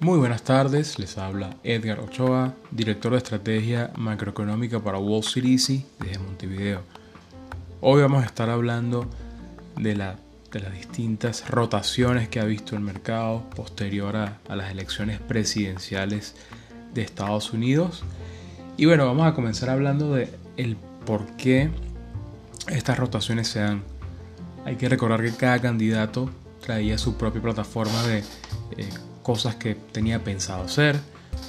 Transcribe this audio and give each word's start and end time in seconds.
Muy 0.00 0.18
buenas 0.18 0.42
tardes, 0.42 0.98
les 0.98 1.18
habla 1.18 1.54
Edgar 1.62 2.00
Ochoa, 2.00 2.54
director 2.72 3.12
de 3.12 3.18
estrategia 3.18 3.92
macroeconómica 3.96 4.80
para 4.80 4.98
Wall 4.98 5.20
Street 5.20 5.44
Easy 5.44 5.86
desde 6.00 6.18
Montevideo. 6.18 6.82
Hoy 7.80 8.02
vamos 8.02 8.24
a 8.24 8.26
estar 8.26 8.50
hablando 8.50 9.08
de, 9.76 9.94
las 9.94 10.16
distintas 10.72 11.48
rotaciones 11.48 12.28
que 12.28 12.40
ha 12.40 12.44
visto 12.44 12.74
el 12.74 12.80
mercado 12.80 13.48
posterior 13.50 14.16
a, 14.16 14.40
las 14.48 14.72
elecciones 14.72 15.20
presidenciales 15.20 16.34
de 16.92 17.02
Estados 17.02 17.52
Unidos. 17.52 18.02
Y 18.76 18.86
bueno, 18.86 19.06
vamos 19.06 19.28
a 19.28 19.34
comenzar 19.34 19.70
hablando 19.70 20.12
de 20.14 20.28
el 20.56 20.76
por 21.06 21.24
qué 21.36 21.70
estas 22.66 22.98
rotaciones 22.98 23.46
se 23.46 23.60
dan. 23.60 23.97
Hay 24.68 24.76
que 24.76 24.86
recordar 24.86 25.22
que 25.22 25.32
cada 25.32 25.58
candidato 25.62 26.28
traía 26.60 26.98
su 26.98 27.16
propia 27.16 27.40
plataforma 27.40 28.02
de 28.02 28.18
eh, 28.18 28.86
cosas 29.22 29.54
que 29.54 29.74
tenía 29.74 30.22
pensado 30.22 30.64
hacer 30.64 31.00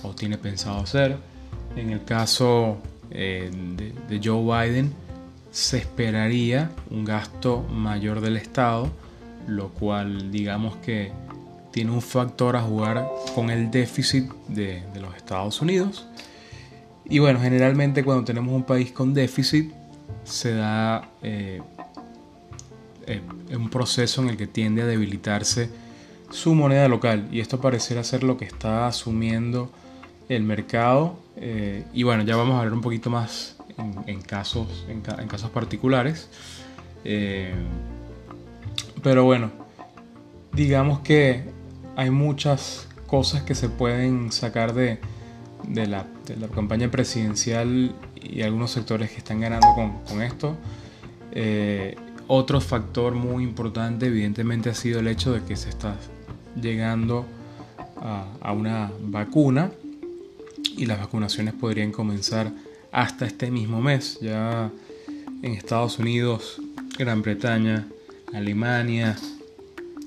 o 0.04 0.16
tiene 0.16 0.38
pensado 0.38 0.80
hacer. 0.80 1.18
En 1.76 1.90
el 1.90 2.06
caso 2.06 2.78
eh, 3.12 3.52
de, 4.08 4.22
Joe 4.24 4.70
Biden, 4.70 4.94
se 5.52 5.80
esperaría 5.80 6.72
un 6.92 7.04
gasto 7.04 7.62
mayor 7.64 8.22
del 8.22 8.38
Estado, 8.38 8.90
lo 9.50 9.68
cual 9.68 10.32
digamos 10.32 10.78
que 10.78 11.12
tiene 11.72 11.92
un 11.92 12.02
factor 12.02 12.56
a 12.56 12.62
jugar 12.62 13.06
con 13.36 13.50
el 13.50 13.70
déficit 13.70 14.32
de, 14.48 14.82
los 14.98 15.14
Estados 15.18 15.62
Unidos. 15.62 16.08
Y 17.04 17.20
bueno, 17.20 17.42
generalmente 17.42 18.02
cuando 18.02 18.24
tenemos 18.24 18.56
un 18.56 18.64
país 18.64 18.94
con 18.94 19.14
déficit, 19.14 19.74
se 20.24 20.54
da 20.54 21.10
eh, 21.22 21.62
eh, 23.10 23.22
un 23.56 23.70
proceso 23.70 24.22
en 24.22 24.30
el 24.30 24.38
que 24.38 24.48
tiende 24.48 24.82
a 24.82 24.86
debilitarse 24.86 25.70
su 26.32 26.54
moneda 26.54 26.88
local. 26.88 27.28
Y 27.32 27.40
esto 27.40 27.60
pareciera 27.60 28.04
ser 28.04 28.24
lo 28.24 28.38
que 28.38 28.46
está 28.46 28.88
asumiendo 28.88 29.72
el 30.30 30.44
mercado. 30.44 31.20
Eh, 31.38 31.86
y 31.94 32.04
bueno 32.04 32.24
ya 32.24 32.36
vamos 32.36 32.60
a 32.60 32.64
ver 32.64 32.74
un 32.74 32.82
poquito 32.82 33.10
más 33.10 33.58
en, 34.06 34.22
casos 34.22 34.86
en, 34.90 35.02
casos 35.02 35.50
particulares. 35.52 36.30
Eh, 37.04 37.54
pero 39.02 39.24
bueno 39.24 39.52
digamos 40.52 41.00
que 41.00 41.44
hay 41.96 42.10
muchas 42.10 42.88
cosas 43.08 43.44
que 43.44 43.56
se 43.56 43.70
pueden 43.70 44.32
sacar 44.32 44.74
de, 44.74 45.00
de, 45.64 45.88
la, 45.88 46.06
campaña 46.54 46.90
presidencial 46.90 47.96
y 48.16 48.42
algunos 48.42 48.72
sectores 48.72 49.12
que 49.12 49.18
están 49.18 49.40
ganando 49.40 49.68
con, 50.08 50.22
esto. 50.22 50.56
Eh, 51.32 51.96
otro 52.32 52.62
factor 52.62 53.16
muy 53.16 53.44
importante 53.44 54.06
evidentemente 54.06 54.70
ha 54.70 54.76
sido 54.76 55.00
el 55.00 55.08
hecho 55.08 55.34
de 55.34 55.44
que 55.44 55.56
se 55.56 55.70
está 55.70 55.96
llegando 56.62 57.26
a, 58.00 58.54
una 58.54 58.92
vacuna 59.02 59.72
y 60.78 60.86
las 60.86 61.00
vacunaciones 61.00 61.56
podrían 61.56 61.92
comenzar 61.92 62.52
hasta 62.92 63.26
este 63.26 63.50
mismo 63.50 63.82
mes. 63.82 64.20
Ya 64.22 64.70
en 65.42 65.54
Estados 65.54 65.98
Unidos, 65.98 66.62
Gran 67.00 67.24
Bretaña, 67.24 67.88
Alemania, 68.32 69.18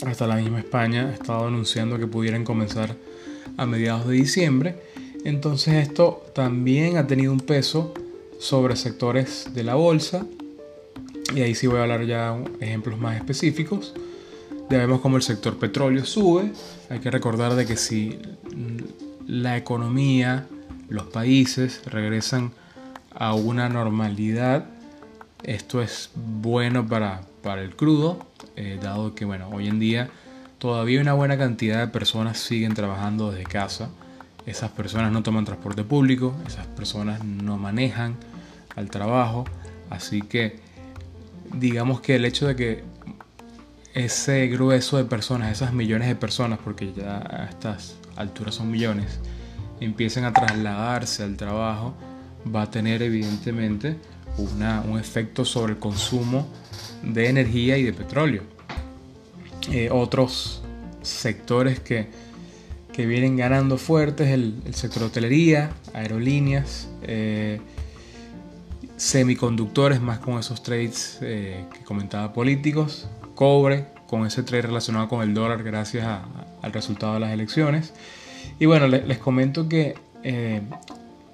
hasta 0.07 0.29
la 0.29 0.37
misma 0.37 0.61
España 0.61 1.09
ha 1.09 1.15
estado 1.15 1.49
anunciando 1.49 1.99
que 1.99 2.07
pudieran 2.07 2.45
comenzar 2.45 2.95
a 3.57 3.67
mediados 3.67 4.07
de 4.07 4.15
diciembre. 4.15 4.77
Entonces 5.25 5.89
esto 5.89 6.25
también 6.37 6.99
ha 6.99 7.09
tenido 7.09 7.33
un 7.33 7.41
peso 7.41 7.93
sobre 8.39 8.77
sectores 8.77 9.49
de 9.53 9.65
la 9.65 9.75
bolsa. 9.75 10.25
Y 11.35 11.41
ahí 11.41 11.55
sí 11.55 11.67
voy 11.67 11.79
a 11.79 11.83
hablar 11.83 12.05
ya 12.05 12.37
ejemplos 12.61 12.99
más 12.99 13.17
específicos. 13.17 13.95
Ya 14.71 14.79
vemos 14.79 15.01
como 15.01 15.17
el 15.17 15.23
sector 15.23 15.59
petróleo 15.59 16.05
sube. 16.05 16.53
Hay 16.91 17.01
que 17.01 17.11
recordar 17.11 17.55
de 17.55 17.67
que 17.67 17.77
si 17.77 18.19
la 19.27 19.57
economía, 19.57 20.47
los 20.89 21.07
países 21.07 21.83
regresan 21.87 22.53
a 23.15 23.35
una 23.35 23.69
normalidad, 23.69 24.67
esto 25.43 25.83
es 25.83 26.11
bueno 26.15 26.87
para, 26.87 27.23
para 27.43 27.63
el 27.63 27.75
crudo, 27.77 28.27
eh, 28.57 28.79
dado 28.83 29.15
que 29.15 29.25
bueno, 29.25 29.49
hoy 29.51 29.69
en 29.69 29.79
día 29.79 30.11
todavía 30.59 31.01
una 31.01 31.13
buena 31.13 31.37
cantidad 31.37 31.81
de 31.81 31.89
personas 31.89 32.39
siguen 32.39 32.75
trabajando 32.75 33.33
desde 33.33 33.45
casa. 33.45 33.91
Esas 34.47 34.71
personas 34.71 35.13
no 35.13 35.23
toman 35.23 35.45
transporte 35.45 35.85
público, 35.85 36.35
esas 36.47 36.67
personas 36.67 37.25
no 37.25 37.59
manejan 37.59 38.17
al 38.77 38.91
trabajo, 38.91 39.45
así 39.91 40.23
que 40.23 40.61
digamos 41.55 42.01
que 42.01 42.17
el 42.17 42.25
hecho 42.25 42.47
de 42.47 42.57
que 42.57 42.85
ese 43.95 44.47
grueso 44.49 44.97
de 44.97 45.05
personas, 45.05 45.53
esas 45.53 45.73
millones 45.73 46.09
de 46.09 46.17
personas, 46.17 46.59
porque 46.63 46.93
ya 46.93 47.19
a 47.19 47.49
estas 47.51 47.97
alturas 48.17 48.55
son 48.55 48.71
millones, 48.71 49.21
empiecen 49.81 50.25
a 50.25 50.33
trasladarse 50.33 51.23
al 51.23 51.37
trabajo, 51.37 51.95
va 52.55 52.63
a 52.63 52.71
tener 52.71 53.03
evidentemente 53.03 53.97
un 54.39 54.99
efecto 54.99 55.45
sobre 55.45 55.75
el 55.75 55.79
consumo 55.79 56.47
de 57.03 57.29
energía 57.29 57.77
y 57.77 57.83
de 57.83 57.93
petróleo. 57.93 58.43
Eh, 59.71 59.91
otros 59.93 60.63
sectores 61.03 61.81
que, 61.81 62.09
que, 62.93 63.07
vienen 63.07 63.37
ganando 63.37 63.77
fuertes, 63.77 64.29
el, 64.29 64.55
el 64.65 64.75
sector 64.75 65.03
de 65.03 65.09
hotelería, 65.09 65.71
aerolíneas, 65.93 66.89
eh, 67.03 67.61
semiconductores, 69.03 70.01
más 70.01 70.21
con 70.21 70.39
esos 70.39 70.63
trades 70.63 71.19
eh, 71.23 71.65
que 71.75 71.83
comentaba 71.83 72.33
políticos, 72.33 73.09
cobre, 73.35 73.87
con 74.07 74.25
ese 74.25 74.45
trade 74.45 74.63
relacionado 74.63 75.09
con 75.09 75.23
el 75.23 75.35
dólar 75.35 75.65
gracias 75.65 76.07
al 76.63 76.73
resultado 76.73 77.15
de 77.15 77.21
las 77.21 77.33
elecciones. 77.33 77.95
Y 78.61 78.67
bueno, 78.67 78.87
les, 78.87 79.19
comento 79.19 79.69
que 79.69 79.97
eh, 80.23 80.61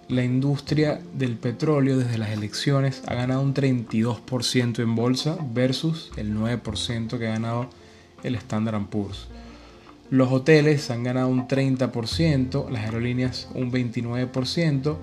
la 0.08 0.24
industria 0.24 0.98
del 1.12 1.36
petróleo 1.36 1.98
desde 1.98 2.16
las 2.16 2.30
elecciones 2.30 3.02
ha 3.06 3.14
ganado 3.14 3.42
un 3.42 3.52
32% 3.52 4.78
en 4.78 4.94
bolsa 4.94 5.36
versus 5.52 6.10
el 6.16 6.34
9% 6.34 7.18
que 7.18 7.26
ha 7.26 7.32
ganado 7.32 7.68
el 8.22 8.34
Standard 8.36 8.86
Poor's. 8.86 9.28
Los 10.08 10.32
hoteles 10.32 10.90
han 10.90 11.02
ganado 11.04 11.28
un 11.28 11.46
30%, 11.46 12.70
las 12.70 12.84
aerolíneas 12.84 13.46
un 13.52 13.70
29%, 13.70 14.96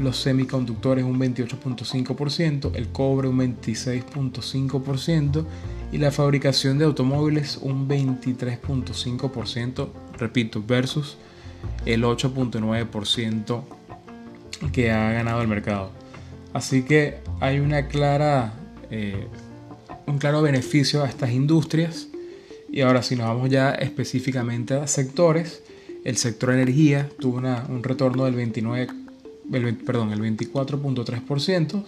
los 0.00 0.16
semiconductores 0.16 1.04
un 1.04 1.18
28.5%, 1.18 2.74
el 2.74 2.88
cobre 2.88 3.28
un 3.28 3.38
26.5% 3.38 5.44
y 5.92 5.98
la 5.98 6.10
fabricación 6.10 6.78
de 6.78 6.86
automóviles 6.86 7.58
un 7.60 7.86
23.5%, 7.88 9.88
repito, 10.18 10.64
versus 10.66 11.18
el 11.84 12.04
8.9% 12.04 13.62
que 14.72 14.90
ha 14.90 15.12
ganado 15.12 15.42
el 15.42 15.48
mercado. 15.48 15.90
Así 16.52 16.82
que 16.82 17.18
hay 17.40 17.60
una 17.60 17.86
clara, 17.86 18.54
eh, 18.90 19.26
un 20.06 20.18
claro 20.18 20.42
beneficio 20.42 21.04
a 21.04 21.08
estas 21.08 21.30
industrias. 21.30 22.08
Y 22.70 22.82
ahora 22.82 23.02
si 23.02 23.16
nos 23.16 23.26
vamos 23.26 23.50
ya 23.50 23.72
específicamente 23.72 24.74
a 24.74 24.86
sectores, 24.86 25.62
el 26.04 26.16
sector 26.16 26.52
energía 26.52 27.08
tuvo 27.18 27.38
un 27.38 27.82
retorno 27.82 28.24
del 28.24 28.34
29, 28.34 28.88
perdón, 29.50 30.12
el 30.12 30.20
24.3%, 30.20 31.84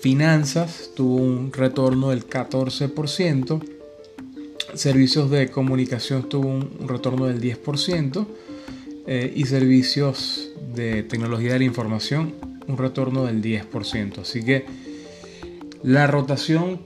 Finanzas 0.00 0.90
tuvo 0.94 1.16
un 1.16 1.52
retorno 1.52 2.10
del 2.10 2.26
14%. 2.28 3.62
Servicios 4.74 5.30
de 5.30 5.50
comunicación 5.50 6.28
tuvo 6.28 6.48
un 6.48 6.88
retorno 6.88 7.26
del 7.26 7.40
10%. 7.40 8.26
Eh, 9.06 9.32
y 9.36 9.44
servicios 9.44 10.48
de 10.74 11.02
tecnología 11.02 11.52
de 11.52 11.58
la 11.58 11.64
información 11.66 12.32
un 12.66 12.78
retorno 12.78 13.26
del 13.26 13.42
10%. 13.42 14.22
Así 14.22 14.42
que 14.42 14.64
la 15.82 16.06
rotación 16.06 16.80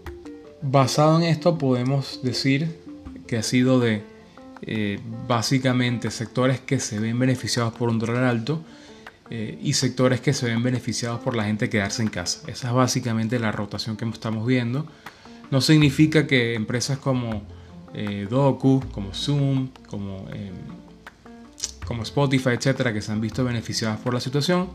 basada 0.60 1.16
en 1.18 1.22
esto 1.24 1.58
podemos 1.58 2.20
decir 2.24 2.76
que 3.28 3.36
ha 3.36 3.44
sido 3.44 3.78
de 3.78 4.02
eh, 4.62 4.98
básicamente 5.28 6.10
sectores 6.10 6.58
que 6.58 6.80
se 6.80 6.98
ven 6.98 7.18
beneficiados 7.18 7.72
por 7.74 7.88
un 7.88 8.00
dólar 8.00 8.24
alto 8.24 8.64
eh, 9.30 9.58
y 9.62 9.74
sectores 9.74 10.22
que 10.22 10.32
se 10.32 10.46
ven 10.46 10.62
beneficiados 10.62 11.20
por 11.20 11.36
la 11.36 11.44
gente 11.44 11.68
quedarse 11.68 12.02
en 12.02 12.08
casa. 12.08 12.40
Esa 12.46 12.68
es 12.68 12.74
básicamente 12.74 13.38
la 13.38 13.52
rotación 13.52 13.96
que 13.96 14.06
estamos 14.06 14.46
viendo. 14.46 14.86
No 15.50 15.60
significa 15.60 16.26
que 16.26 16.54
empresas 16.54 16.98
como 16.98 17.42
eh, 17.92 18.26
Doku, 18.30 18.82
como 18.90 19.12
Zoom, 19.12 19.68
como, 19.86 20.26
eh, 20.32 20.50
como 21.86 22.04
Spotify, 22.04 22.50
etcétera, 22.50 22.94
que 22.94 23.02
se 23.02 23.12
han 23.12 23.20
visto 23.20 23.44
beneficiadas 23.44 24.00
por 24.00 24.14
la 24.14 24.20
situación, 24.20 24.70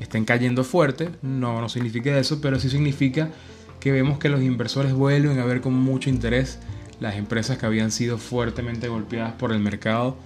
estén 0.00 0.24
cayendo 0.24 0.64
fuerte. 0.64 1.10
No, 1.22 1.60
no 1.60 1.68
significa 1.68 2.18
eso, 2.18 2.40
pero 2.40 2.58
sí 2.58 2.70
significa 2.70 3.30
que 3.78 3.92
vemos 3.92 4.18
que 4.18 4.28
los 4.28 4.42
inversores 4.42 4.92
vuelven 4.92 5.38
a 5.38 5.44
ver 5.44 5.60
con 5.60 5.74
mucho 5.74 6.10
interés 6.10 6.58
las 6.98 7.14
empresas 7.14 7.56
que 7.56 7.66
habían 7.66 7.92
sido 7.92 8.18
fuertemente 8.18 8.88
golpeadas 8.88 9.34
por 9.34 9.52
el 9.52 9.60
mercado 9.60 10.16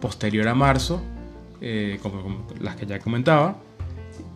posterior 0.00 0.46
a 0.46 0.54
marzo 0.54 1.02
eh, 1.60 1.98
como, 2.02 2.46
las 2.60 2.76
que 2.76 2.86
ya 2.86 2.98
comentaba, 2.98 3.58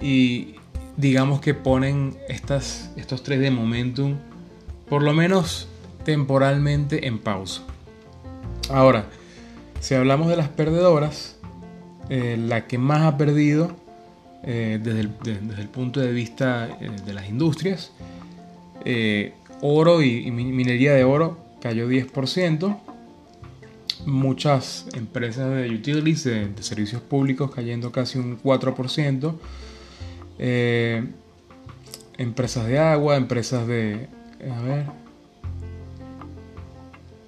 y 0.00 0.54
digamos 0.96 1.40
que 1.40 1.54
ponen 1.54 2.16
estas, 2.28 2.90
estos 2.96 3.22
tres 3.22 3.40
de 3.40 3.50
momentum 3.50 4.16
por 4.88 5.02
lo 5.02 5.12
menos 5.12 5.68
temporalmente 6.04 7.06
en 7.06 7.18
pausa. 7.18 7.62
Ahora, 8.68 9.06
si 9.80 9.94
hablamos 9.94 10.28
de 10.28 10.36
las 10.36 10.48
perdedoras, 10.48 11.36
eh, 12.10 12.36
la 12.36 12.66
que 12.66 12.76
más 12.76 13.02
ha 13.02 13.16
perdido 13.16 13.70
eh, 14.42 14.80
desde, 14.82 15.00
el, 15.00 15.68
punto 15.68 16.00
de 16.00 16.10
vista 16.10 16.68
eh, 16.80 16.90
de 17.06 17.14
las 17.14 17.28
industrias, 17.28 17.92
oro 19.60 20.02
y, 20.02 20.30
minería 20.30 20.92
de 20.94 21.04
oro 21.04 21.38
cayó 21.60 21.88
10%, 21.88 22.78
muchas 24.06 24.86
empresas 24.94 25.54
de 25.54 25.70
utilities, 25.70 26.24
de, 26.24 26.48
de 26.48 26.62
servicios 26.62 27.02
públicos 27.02 27.50
cayendo 27.54 27.92
casi 27.92 28.18
un 28.18 28.40
4%, 28.40 29.34
empresas 32.18 32.66
de 32.66 32.78
agua, 32.78 33.16
empresas 33.16 33.66
de, 33.66 34.08
a 34.50 34.60
ver, 34.62 34.86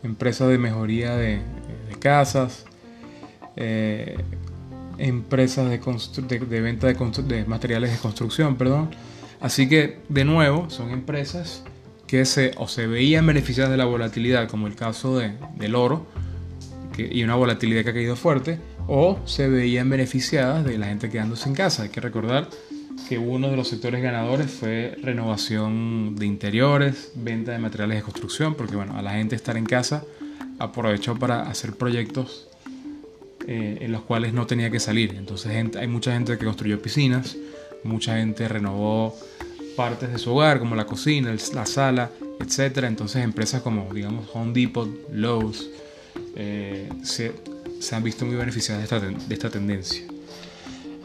empresas 0.02 0.48
de 0.48 0.58
mejoría 0.58 1.16
de, 1.16 1.40
casas, 1.98 2.64
eh, 3.56 4.18
empresas 4.98 5.70
de, 5.70 5.78
de, 5.78 6.60
venta 6.60 6.92
de, 6.92 7.44
materiales 7.44 7.92
de 7.92 7.98
construcción, 7.98 8.56
perdón. 8.56 8.90
Así 9.40 9.68
que, 9.68 10.00
de 10.08 10.24
nuevo, 10.24 10.68
son 10.68 10.90
empresas 10.90 11.62
que 12.06 12.24
se, 12.24 12.52
o 12.56 12.66
se 12.66 12.86
veían 12.86 13.26
beneficiadas 13.26 13.70
de 13.70 13.76
la 13.76 13.84
volatilidad, 13.84 14.48
como 14.48 14.66
el 14.66 14.74
caso 14.74 15.18
del 15.18 15.74
oro, 15.74 16.06
y 16.98 17.22
una 17.24 17.34
volatilidad 17.34 17.84
que 17.84 17.90
ha 17.90 17.94
caído 17.94 18.16
fuerte, 18.16 18.58
o 18.86 19.18
se 19.24 19.48
veían 19.48 19.88
beneficiadas 19.88 20.64
de 20.64 20.78
la 20.78 20.86
gente 20.86 21.08
quedándose 21.10 21.48
en 21.48 21.54
casa. 21.54 21.84
Hay 21.84 21.88
que 21.88 22.00
recordar 22.00 22.48
que 23.08 23.18
uno 23.18 23.50
de 23.50 23.56
los 23.56 23.68
sectores 23.68 24.02
ganadores 24.02 24.50
fue 24.50 24.96
renovación 25.02 26.16
de 26.16 26.26
interiores, 26.26 27.12
venta 27.14 27.52
de 27.52 27.58
materiales 27.58 27.98
de 27.98 28.02
construcción, 28.02 28.54
porque 28.54 28.76
bueno, 28.76 28.96
a 28.96 29.02
la 29.02 29.12
gente 29.12 29.36
estar 29.36 29.56
en 29.56 29.64
casa 29.64 30.04
aprovechó 30.58 31.18
para 31.18 31.42
hacer 31.42 31.72
proyectos 31.74 32.48
eh, 33.46 33.78
en 33.80 33.92
los 33.92 34.02
cuales 34.02 34.32
no 34.32 34.46
tenía 34.46 34.70
que 34.70 34.80
salir. 34.80 35.14
Entonces 35.14 35.52
hay 35.76 35.88
mucha 35.88 36.12
gente 36.12 36.38
que 36.38 36.44
construyó 36.44 36.80
piscinas, 36.80 37.36
mucha 37.82 38.16
gente 38.16 38.46
renovó 38.48 39.16
partes 39.76 40.12
de 40.12 40.18
su 40.18 40.32
hogar, 40.32 40.58
como 40.58 40.76
la 40.76 40.86
cocina, 40.86 41.34
la 41.54 41.66
sala, 41.66 42.10
etc. 42.40 42.84
Entonces 42.84 43.24
empresas 43.24 43.62
como, 43.62 43.92
digamos, 43.92 44.28
Home 44.34 44.52
Depot, 44.52 44.88
Lowe's, 45.12 45.68
eh, 46.36 46.88
se, 47.02 47.32
han 47.92 48.02
visto 48.02 48.24
muy 48.24 48.36
beneficiadas 48.36 48.88
de 48.90 49.34
esta 49.34 49.50
tendencia. 49.50 50.04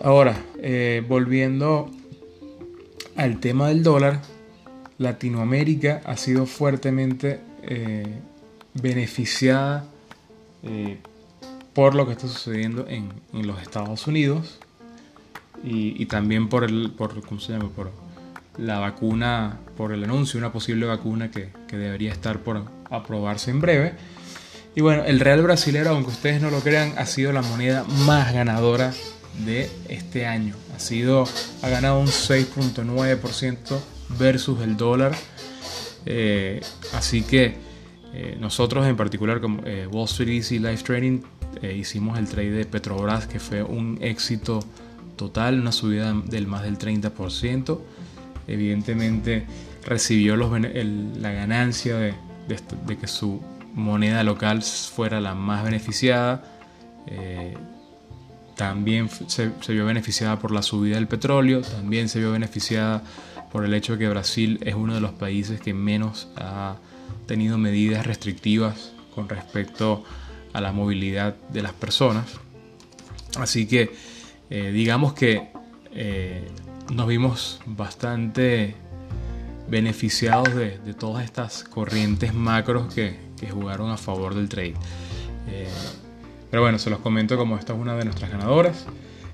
Ahora, 0.03 0.39
eh, 0.61 1.03
volviendo 1.07 1.89
al 3.15 3.39
tema 3.39 3.69
del 3.69 3.81
dólar, 3.81 4.21
Latinoamérica 4.99 6.01
ha 6.05 6.17
sido 6.17 6.45
fuertemente 6.45 7.39
eh, 7.63 8.19
beneficiada 8.75 9.85
eh, 10.63 10.97
por 11.73 11.95
lo 11.95 12.05
que 12.05 12.11
está 12.13 12.27
sucediendo 12.27 12.85
en, 12.87 13.09
los 13.33 13.61
Estados 13.61 14.07
Unidos 14.07 14.59
y, 15.63 16.05
también 16.05 16.47
por 16.47 16.63
el 16.63 16.91
por, 16.95 17.19
¿cómo 17.25 17.39
se 17.39 17.53
llama? 17.53 17.69
por 17.69 17.91
la 18.57 18.79
vacuna, 18.79 19.59
por 19.75 19.91
el 19.91 20.03
anuncio 20.03 20.39
de 20.39 20.45
una 20.45 20.53
posible 20.53 20.85
vacuna 20.85 21.31
que, 21.31 21.49
que 21.67 21.77
debería 21.77 22.11
estar 22.11 22.39
por 22.39 22.65
aprobarse 22.89 23.49
en 23.49 23.61
breve. 23.61 23.93
Y 24.75 24.81
bueno, 24.81 25.03
el 25.05 25.19
real 25.19 25.41
brasilero, 25.41 25.89
aunque 25.89 26.11
ustedes 26.11 26.41
no 26.41 26.51
lo 26.51 26.59
crean, 26.59 26.93
ha 26.97 27.05
sido 27.05 27.31
la 27.33 27.41
moneda 27.41 27.83
más 28.05 28.33
ganadora 28.33 28.93
de 29.45 29.69
este 29.89 30.25
año. 30.25 30.55
Ha 30.75 30.79
sido, 30.79 31.27
ha 31.61 31.69
ganado 31.69 31.99
un 31.99 32.07
6.9% 32.07 33.57
versus 34.19 34.61
el 34.61 34.77
dólar. 34.77 35.13
Eh, 36.05 36.61
así 36.93 37.23
que 37.23 37.55
eh, 38.13 38.37
nosotros 38.39 38.87
en 38.87 38.95
particular 38.95 39.41
como 39.41 39.61
eh, 39.65 39.87
Wall 39.87 40.05
Street 40.05 40.29
Easy 40.29 40.59
Life 40.59 40.83
Trading 40.83 41.21
hicimos 41.75 42.19
el 42.19 42.27
trade 42.27 42.51
de 42.51 42.65
Petrobras 42.65 43.25
que 43.25 43.39
fue 43.39 43.63
un 43.63 43.97
éxito 43.99 44.59
total, 45.15 45.59
una 45.59 45.71
subida 45.71 46.13
del 46.13 46.45
más 46.45 46.61
del 46.61 46.77
30%. 46.77 47.79
Evidentemente 48.47 49.43
recibió 49.83 50.35
los, 50.35 50.51
la 50.51 51.31
ganancia 51.31 51.97
de, 51.97 52.13
de, 52.47 52.97
que 52.97 53.07
su 53.07 53.41
moneda 53.77 54.23
local 54.23 54.61
fuera 54.61 55.21
la 55.21 55.33
más 55.33 55.63
beneficiada 55.63 56.43
también 58.57 59.07
se, 59.27 59.51
vio 59.69 59.85
beneficiada 59.85 60.39
por 60.39 60.51
la 60.51 60.63
subida 60.63 60.95
del 60.95 61.07
petróleo, 61.07 61.61
también 61.61 62.09
se 62.09 62.19
vio 62.19 62.31
beneficiada 62.31 63.03
por 63.51 63.63
el 63.63 63.73
hecho 63.73 63.93
de 63.93 63.99
que 63.99 64.09
Brasil 64.09 64.59
es 64.65 64.73
uno 64.73 64.95
de 64.95 64.99
los 64.99 65.11
países 65.11 65.61
que 65.61 65.73
menos 65.73 66.27
ha 66.35 66.77
tenido 67.27 67.57
medidas 67.59 68.05
restrictivas 68.05 68.93
con 69.13 69.29
respecto 69.29 70.03
a 70.53 70.59
la 70.59 70.71
movilidad 70.73 71.35
de 71.49 71.61
las 71.61 71.73
personas. 71.73 72.25
Así 73.37 73.67
que 73.67 73.91
eh, 74.49 74.71
digamos 74.71 75.13
que 75.13 75.49
eh, 75.93 76.47
nos 76.91 77.07
vimos 77.07 77.61
bastante 77.67 78.75
beneficiados 79.69 80.55
de, 80.55 80.79
todas 80.97 81.25
estas 81.25 81.63
corrientes 81.63 82.33
macros 82.33 82.91
que, 82.91 83.19
jugaron 83.45 83.91
a 83.91 83.97
favor 83.97 84.33
del 84.33 84.49
trade. 84.49 84.73
Eh, 85.49 85.67
pero 86.49 86.63
bueno, 86.63 86.79
se 86.79 86.89
los 86.89 86.99
comento 86.99 87.37
como 87.37 87.57
esta 87.57 87.73
es 87.73 87.79
una 87.79 87.95
de 87.95 88.05
nuestras 88.05 88.31
ganadoras. 88.31 88.87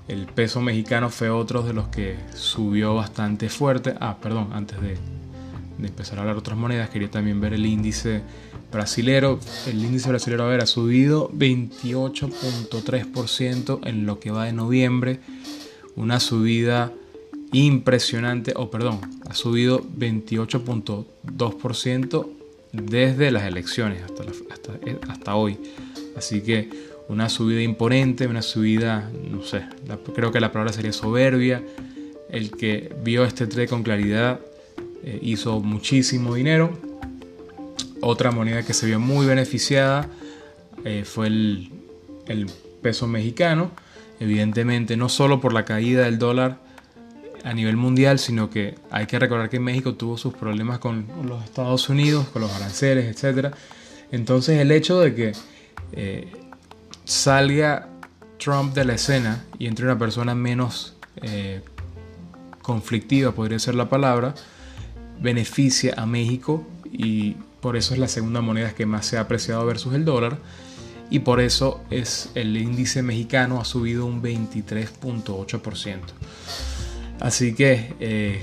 El 0.08 0.26
peso 0.26 0.60
mexicano 0.60 1.08
fue 1.08 1.30
otro 1.30 1.62
de 1.62 1.72
los 1.72 1.86
que 1.88 2.16
subió 2.34 2.94
bastante 2.94 3.48
fuerte. 3.48 3.94
Ah, 4.00 4.18
perdón, 4.20 4.50
antes 4.52 4.78
de, 4.82 4.98
empezar 5.82 6.18
a 6.18 6.22
hablar 6.22 6.36
otras 6.36 6.58
monedas, 6.58 6.90
quería 6.90 7.10
también 7.10 7.40
ver 7.40 7.54
el 7.54 7.64
índice 7.64 8.20
brasilero. 8.70 9.40
El 9.66 9.82
índice 9.82 10.10
brasilero, 10.10 10.44
a 10.44 10.48
ver, 10.48 10.60
ha 10.60 10.66
subido 10.66 11.30
28.3% 11.30 13.80
en 13.86 14.04
lo 14.04 14.20
que 14.20 14.30
va 14.30 14.44
de 14.44 14.52
noviembre. 14.52 15.20
Una 15.96 16.20
subida 16.20 16.92
impresionante, 17.52 18.52
o 18.56 18.70
perdón, 18.70 19.00
ha 19.28 19.34
subido 19.34 19.82
28.2% 19.82 22.43
desde 22.74 23.30
las 23.30 23.44
elecciones 23.44 24.02
hasta, 24.02 24.24
hasta, 24.50 24.72
hasta 25.08 25.34
hoy. 25.36 25.58
Así 26.16 26.42
que 26.42 26.68
una 27.08 27.28
subida 27.28 27.62
imponente, 27.62 28.26
una 28.26 28.42
subida, 28.42 29.10
no 29.30 29.42
sé, 29.42 29.62
creo 30.14 30.32
que 30.32 30.40
la 30.40 30.52
palabra 30.52 30.72
sería 30.72 30.92
soberbia. 30.92 31.62
El 32.28 32.50
que 32.50 32.92
vio 33.02 33.24
este 33.24 33.46
trade 33.46 33.68
con 33.68 33.82
claridad 33.82 34.40
eh, 35.04 35.18
hizo 35.22 35.60
muchísimo 35.60 36.34
dinero. 36.34 36.76
Otra 38.00 38.30
moneda 38.30 38.62
que 38.64 38.74
se 38.74 38.86
vio 38.86 38.98
muy 38.98 39.26
beneficiada 39.26 40.08
eh, 40.84 41.04
fue 41.04 41.28
el, 41.28 41.70
el 42.26 42.46
peso 42.82 43.06
mexicano. 43.06 43.70
Evidentemente, 44.18 44.96
no 44.96 45.08
solo 45.08 45.40
por 45.40 45.52
la 45.52 45.64
caída 45.64 46.04
del 46.04 46.18
dólar 46.18 46.63
a 47.44 47.52
nivel 47.52 47.76
mundial, 47.76 48.18
sino 48.18 48.48
que 48.48 48.74
hay 48.90 49.06
que 49.06 49.18
recordar 49.18 49.50
que 49.50 49.60
México 49.60 49.94
tuvo 49.94 50.16
sus 50.16 50.34
problemas 50.34 50.78
con 50.78 51.06
los 51.26 51.44
Estados 51.44 51.88
Unidos, 51.90 52.26
con 52.28 52.42
los 52.42 52.50
aranceles, 52.52 53.22
etc. 53.22 53.54
Entonces 54.10 54.60
el 54.60 54.72
hecho 54.72 55.00
de 55.00 55.14
que 55.14 55.32
eh, 55.92 56.32
salga 57.04 57.88
Trump 58.38 58.74
de 58.74 58.84
la 58.86 58.94
escena 58.94 59.44
y 59.58 59.66
entre 59.66 59.84
una 59.84 59.98
persona 59.98 60.34
menos 60.34 60.96
eh, 61.22 61.60
conflictiva, 62.62 63.32
podría 63.32 63.58
ser 63.58 63.74
la 63.74 63.90
palabra, 63.90 64.34
beneficia 65.20 65.94
a 65.98 66.06
México 66.06 66.66
y 66.90 67.36
por 67.60 67.76
eso 67.76 67.92
es 67.92 68.00
la 68.00 68.08
segunda 68.08 68.40
moneda 68.40 68.74
que 68.74 68.86
más 68.86 69.04
se 69.04 69.18
ha 69.18 69.20
apreciado 69.20 69.64
versus 69.66 69.94
el 69.94 70.06
dólar 70.06 70.38
y 71.10 71.20
por 71.20 71.40
eso 71.40 71.82
es 71.90 72.30
el 72.34 72.56
índice 72.56 73.02
mexicano 73.02 73.60
ha 73.60 73.66
subido 73.66 74.06
un 74.06 74.22
23.8%. 74.22 76.00
Así 77.24 77.54
que 77.54 77.94
eh, 78.00 78.42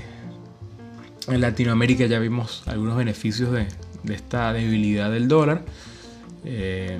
en 1.28 1.40
Latinoamérica 1.40 2.06
ya 2.06 2.18
vimos 2.18 2.64
algunos 2.66 2.96
beneficios 2.96 3.52
de, 3.52 3.68
esta 4.12 4.52
debilidad 4.52 5.08
del 5.12 5.28
dólar. 5.28 5.62
Eh, 6.44 6.98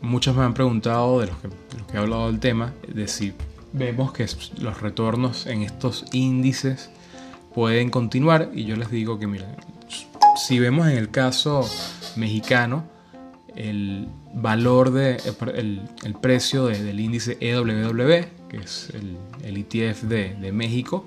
muchos 0.00 0.36
me 0.36 0.44
han 0.44 0.54
preguntado 0.54 1.18
de 1.18 1.26
los, 1.26 1.36
que, 1.38 1.96
he 1.96 1.98
hablado 1.98 2.28
del 2.28 2.38
tema, 2.38 2.72
de 2.86 3.08
si 3.08 3.32
vemos 3.72 4.12
que 4.12 4.28
los 4.60 4.80
retornos 4.80 5.48
en 5.48 5.62
estos 5.62 6.04
índices 6.12 6.88
pueden 7.52 7.90
continuar 7.90 8.52
y 8.54 8.64
yo 8.64 8.76
les 8.76 8.92
digo 8.92 9.18
que 9.18 9.26
mira, 9.26 9.56
si 10.36 10.60
vemos 10.60 10.86
en 10.86 10.98
el 10.98 11.10
caso 11.10 11.68
mexicano, 12.14 12.84
el 13.56 14.06
valor 14.32 14.92
de 14.92 15.16
el, 15.56 16.14
precio 16.20 16.66
del 16.66 17.00
índice 17.00 17.38
EWW, 17.40 18.24
que 18.54 18.64
es 18.64 18.92
el, 18.94 19.56
ETF 19.56 20.02
de, 20.02 20.52
México, 20.52 21.06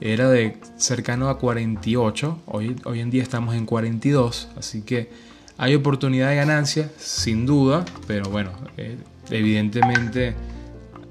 era 0.00 0.28
de 0.28 0.58
cercano 0.76 1.28
a 1.28 1.38
48, 1.38 2.42
hoy, 2.46 2.76
hoy 2.84 3.00
en 3.00 3.10
día 3.10 3.22
estamos 3.22 3.54
en 3.54 3.66
42, 3.66 4.48
así 4.56 4.82
que 4.82 5.10
hay 5.56 5.74
oportunidad 5.74 6.30
de 6.30 6.36
ganancia, 6.36 6.90
sin 6.98 7.46
duda, 7.46 7.84
pero 8.06 8.28
bueno, 8.28 8.50
eh, 8.76 8.96
evidentemente 9.30 10.34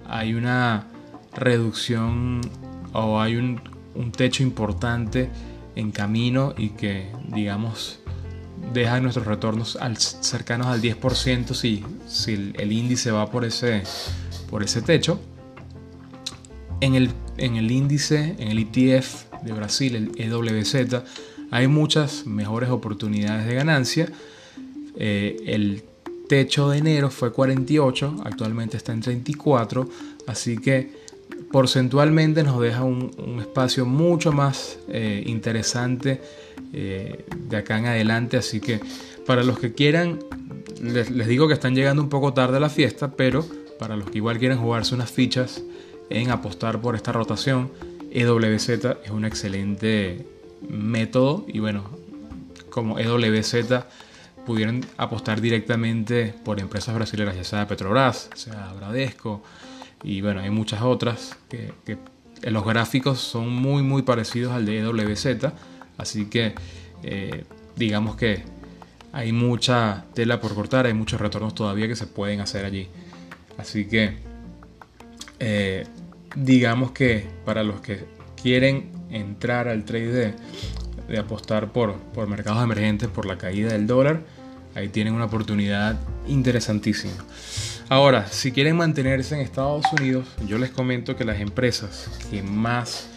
hay 0.07 0.33
una 0.33 0.87
reducción 1.33 2.41
o 2.91 3.21
hay 3.21 3.37
un, 3.37 3.61
techo 4.15 4.43
importante 4.43 5.29
en 5.75 5.91
camino 5.91 6.53
y 6.57 6.69
que, 6.69 7.11
digamos, 7.29 7.99
deja 8.73 8.99
nuestros 8.99 9.27
retornos 9.27 9.75
al, 9.75 9.97
cercanos 9.97 10.67
al 10.67 10.81
10% 10.81 11.53
si, 11.53 11.83
si 12.07 12.53
el, 12.55 12.71
índice 12.71 13.11
va 13.11 13.29
por 13.29 13.45
ese, 13.45 13.83
por 14.49 14.63
ese 14.63 14.81
techo. 14.81 15.19
En 16.83 16.95
el, 16.95 17.11
en 17.37 17.55
el 17.55 17.71
índice, 17.71 18.35
en 18.37 18.49
el 18.49 18.59
ETF 18.59 19.31
de 19.41 19.53
Brasil, 19.53 19.95
el 19.95 20.11
EWZ, 20.17 21.01
hay 21.49 21.67
muchas 21.67 22.25
mejores 22.25 22.71
oportunidades 22.71 23.47
de 23.47 23.55
ganancia. 23.55 24.09
Eh, 24.97 25.37
el 25.45 25.85
techo 26.27 26.69
de 26.69 26.79
enero 26.79 27.09
fue 27.09 27.31
48, 27.31 28.17
actualmente 28.25 28.75
está 28.75 28.91
en 28.91 28.99
34, 28.99 29.87
así 30.27 30.57
que 30.57 30.91
porcentualmente 31.53 32.43
nos 32.43 32.59
deja 32.59 32.83
un, 32.83 33.37
espacio 33.39 33.85
mucho 33.85 34.33
más 34.33 34.77
eh, 34.89 35.23
interesante 35.25 36.19
eh, 36.73 37.23
de 37.47 37.55
acá 37.55 37.79
en 37.79 37.85
adelante. 37.85 38.35
Así 38.35 38.59
que 38.59 38.81
para 39.25 39.45
los 39.45 39.57
que 39.57 39.71
quieran, 39.71 40.19
les, 40.81 41.27
digo 41.29 41.47
que 41.47 41.53
están 41.53 41.75
llegando 41.75 42.03
un 42.03 42.09
poco 42.09 42.33
tarde 42.33 42.57
a 42.57 42.59
la 42.59 42.69
fiesta, 42.69 43.15
pero 43.15 43.45
para 43.79 43.95
los 43.95 44.09
que 44.09 44.17
igual 44.17 44.37
quieren 44.37 44.57
jugarse 44.57 44.93
unas 44.93 45.09
fichas 45.09 45.63
en 46.09 46.31
apostar 46.31 46.79
por 46.81 46.95
esta 46.95 47.11
rotación, 47.11 47.71
EWZ 48.11 48.69
es 49.03 49.09
un 49.11 49.25
excelente 49.25 50.25
método 50.69 51.45
y 51.47 51.59
bueno, 51.59 51.83
como 52.69 52.99
EWZ 52.99 53.85
pudieron 54.45 54.85
apostar 54.97 55.41
directamente 55.41 56.33
por 56.43 56.59
empresas 56.59 56.93
brasileñas, 56.95 57.35
ya 57.35 57.43
sea 57.43 57.67
Petrobras, 57.67 58.29
sea 58.35 58.73
Bradesco, 58.73 59.41
y 60.03 60.21
bueno, 60.21 60.41
hay 60.41 60.49
muchas 60.49 60.81
otras 60.81 61.37
que, 61.49 61.73
los 62.43 62.65
gráficos 62.65 63.19
son 63.19 63.49
muy 63.49 63.83
muy 63.83 64.01
parecidos 64.01 64.51
al 64.51 64.65
de 64.65 64.79
EWZ, 64.79 65.53
así 65.97 66.25
que 66.25 66.53
eh, 67.03 67.45
digamos 67.77 68.17
que 68.17 68.43
hay 69.13 69.31
mucha 69.31 70.05
tela 70.13 70.41
por 70.41 70.53
cortar, 70.53 70.87
hay 70.87 70.93
muchos 70.93 71.21
retornos 71.21 71.55
todavía 71.55 71.87
que 71.87 71.95
se 71.95 72.07
pueden 72.07 72.41
hacer 72.41 72.65
allí. 72.65 72.89
Así 73.57 73.85
que 73.85 74.17
eh, 75.45 75.83
digamos 76.37 76.91
que 76.91 77.27
para 77.43 77.63
los 77.63 77.81
que 77.81 78.05
quieren 78.41 78.91
entrar 79.09 79.67
al 79.67 79.83
trade 79.83 80.33
de, 81.09 81.17
apostar 81.17 81.73
por, 81.73 81.97
por 81.97 82.27
mercados 82.27 82.63
emergentes, 82.63 83.09
por 83.09 83.25
la 83.25 83.37
caída 83.37 83.73
del 83.73 83.85
dólar, 83.85 84.21
ahí 84.73 84.87
tienen 84.87 85.13
una 85.13 85.25
oportunidad 85.25 85.99
interesantísima. 86.27 87.25
Ahora, 87.89 88.27
si 88.27 88.53
quieren 88.53 88.77
mantenerse 88.77 89.35
en 89.35 89.41
Estados 89.41 89.85
Unidos, 89.91 90.25
yo 90.47 90.57
les 90.57 90.69
comento 90.69 91.17
que 91.17 91.25
las 91.25 91.41
empresas 91.41 92.09
que 92.31 92.41
más 92.41 93.09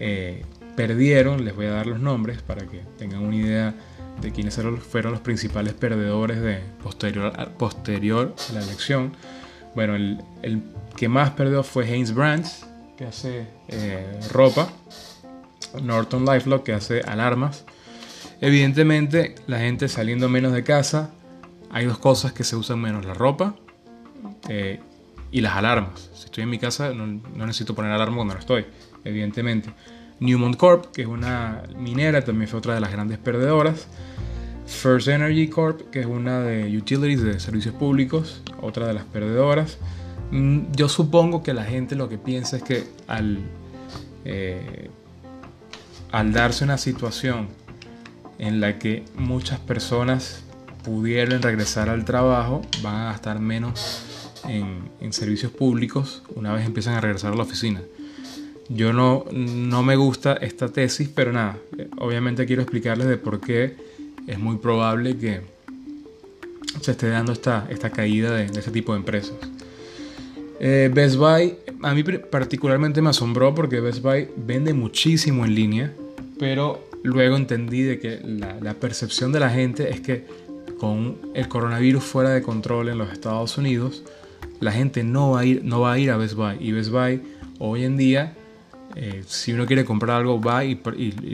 eh, 0.00 0.42
perdieron, 0.74 1.44
les 1.44 1.54
voy 1.54 1.66
a 1.66 1.70
dar 1.70 1.86
los 1.86 2.00
nombres 2.00 2.42
para 2.42 2.66
que 2.66 2.80
tengan 2.98 3.22
una 3.22 3.36
idea 3.36 3.74
de 4.20 4.32
quiénes 4.32 4.58
fueron 4.88 5.12
los 5.12 5.20
principales 5.20 5.74
perdedores 5.74 6.40
de 6.40 6.58
posterior, 6.82 7.32
posterior 7.56 8.34
a 8.50 8.52
la 8.54 8.60
elección. 8.60 9.12
Bueno, 9.74 9.96
el, 9.96 10.62
que 10.96 11.08
más 11.08 11.30
perdió 11.30 11.62
fue 11.62 11.84
Haynes 11.84 12.14
Brands, 12.14 12.66
que 12.96 13.06
hace 13.06 13.46
eh, 13.68 14.20
ropa, 14.32 14.68
Norton 15.82 16.24
Lifelock, 16.24 16.64
que 16.64 16.72
hace 16.72 17.00
alarmas. 17.00 17.64
Evidentemente, 18.40 19.34
la 19.46 19.58
gente 19.58 19.88
saliendo 19.88 20.28
menos 20.28 20.52
de 20.52 20.62
casa, 20.62 21.10
hay 21.70 21.86
dos 21.86 21.98
cosas 21.98 22.32
que 22.32 22.44
se 22.44 22.56
usan 22.56 22.80
menos, 22.80 23.04
la 23.04 23.14
ropa 23.14 23.56
eh, 24.48 24.80
y 25.30 25.40
las 25.40 25.56
alarmas. 25.56 26.10
Si 26.14 26.26
estoy 26.26 26.44
en 26.44 26.50
mi 26.50 26.58
casa 26.58 26.92
no, 26.92 27.06
necesito 27.46 27.74
poner 27.74 27.90
alarma 27.90 28.16
cuando 28.16 28.34
no 28.34 28.40
estoy, 28.40 28.66
evidentemente. 29.04 29.70
Newmont 30.20 30.56
Corp, 30.56 30.92
que 30.92 31.02
es 31.02 31.08
una 31.08 31.64
minera, 31.76 32.22
también 32.22 32.48
fue 32.48 32.58
otra 32.58 32.74
de 32.74 32.80
las 32.80 32.92
grandes 32.92 33.18
perdedoras. 33.18 33.88
First 34.66 35.08
Energy 35.08 35.48
Corp, 35.48 35.90
que 35.90 36.00
es 36.00 36.06
una 36.06 36.40
de 36.40 36.76
utilities, 36.76 37.22
de 37.22 37.40
servicios 37.40 37.74
públicos, 37.74 38.42
otra 38.60 38.86
de 38.86 38.94
las 38.94 39.04
perdedoras. 39.04 39.78
Mm, 40.30 40.72
yo 40.72 40.88
supongo 40.88 41.42
que 41.42 41.52
la 41.54 41.64
gente 41.64 41.96
lo 41.96 42.08
que 42.08 42.18
piensa 42.18 42.56
es 42.56 42.62
que 42.62 42.84
al, 43.06 43.38
eh, 44.24 44.90
al 46.12 46.32
darse 46.32 46.64
una 46.64 46.78
situación 46.78 47.48
en 48.38 48.60
la 48.60 48.78
que 48.78 49.04
muchas 49.16 49.60
personas 49.60 50.42
pudieran 50.82 51.42
regresar 51.42 51.88
al 51.88 52.04
trabajo, 52.04 52.62
van 52.82 52.96
a 52.96 53.04
gastar 53.06 53.40
menos 53.40 54.02
en, 54.48 55.12
servicios 55.12 55.52
públicos 55.52 56.22
una 56.34 56.52
vez 56.52 56.66
empiezan 56.66 56.94
a 56.94 57.00
regresar 57.00 57.32
a 57.32 57.36
la 57.36 57.42
oficina. 57.42 57.82
Yo 58.68 58.92
no, 58.92 59.24
no 59.32 59.82
me 59.82 59.96
gusta 59.96 60.34
esta 60.34 60.68
tesis, 60.68 61.08
pero 61.14 61.32
nada, 61.32 61.58
obviamente 61.98 62.46
quiero 62.46 62.62
explicarles 62.62 63.06
de 63.06 63.18
por 63.18 63.40
qué 63.40 63.76
es 64.26 64.38
muy 64.38 64.56
probable 64.56 65.16
que 65.16 65.40
se 66.80 66.92
esté 66.92 67.08
dando 67.08 67.32
esta, 67.32 67.66
esta 67.70 67.90
caída 67.90 68.32
de, 68.32 68.46
de 68.46 68.58
este 68.58 68.70
tipo 68.70 68.92
de 68.92 68.98
empresas. 68.98 69.34
Eh, 70.60 70.90
Best 70.92 71.16
Buy, 71.16 71.56
a 71.82 71.94
mí 71.94 72.02
particularmente 72.02 73.02
me 73.02 73.10
asombró 73.10 73.54
porque 73.54 73.80
Best 73.80 74.02
Buy 74.02 74.28
vende 74.36 74.72
muchísimo 74.72 75.44
en 75.44 75.54
línea, 75.54 75.92
pero 76.38 76.88
luego 77.02 77.36
entendí 77.36 77.82
de 77.82 77.98
que 77.98 78.20
la, 78.24 78.58
la 78.60 78.74
percepción 78.74 79.32
de 79.32 79.40
la 79.40 79.50
gente 79.50 79.90
es 79.90 80.00
que 80.00 80.26
con 80.78 81.18
el 81.34 81.48
coronavirus 81.48 82.02
fuera 82.02 82.30
de 82.30 82.42
control 82.42 82.88
en 82.88 82.98
los 82.98 83.12
Estados 83.12 83.58
Unidos, 83.58 84.04
la 84.60 84.72
gente 84.72 85.04
no 85.04 85.32
va 85.32 85.40
a 85.40 85.44
ir, 85.44 85.64
no 85.64 85.80
va 85.80 85.92
a, 85.92 85.98
ir 85.98 86.10
a 86.10 86.16
Best 86.16 86.34
Buy. 86.34 86.56
Y 86.60 86.72
Best 86.72 86.90
Buy 86.90 87.20
hoy 87.58 87.84
en 87.84 87.96
día, 87.96 88.36
eh, 88.96 89.24
si 89.26 89.52
uno 89.52 89.66
quiere 89.66 89.84
comprar 89.84 90.18
algo, 90.18 90.40
va 90.40 90.64
y, 90.64 90.80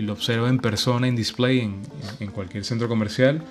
lo 0.03 0.13
observa 0.13 0.49
en 0.49 0.59
persona, 0.59 1.07
en 1.07 1.17
display, 1.17 1.61
en, 1.61 2.31
cualquier 2.31 2.65
centro 2.65 2.89
comercial. 2.89 3.43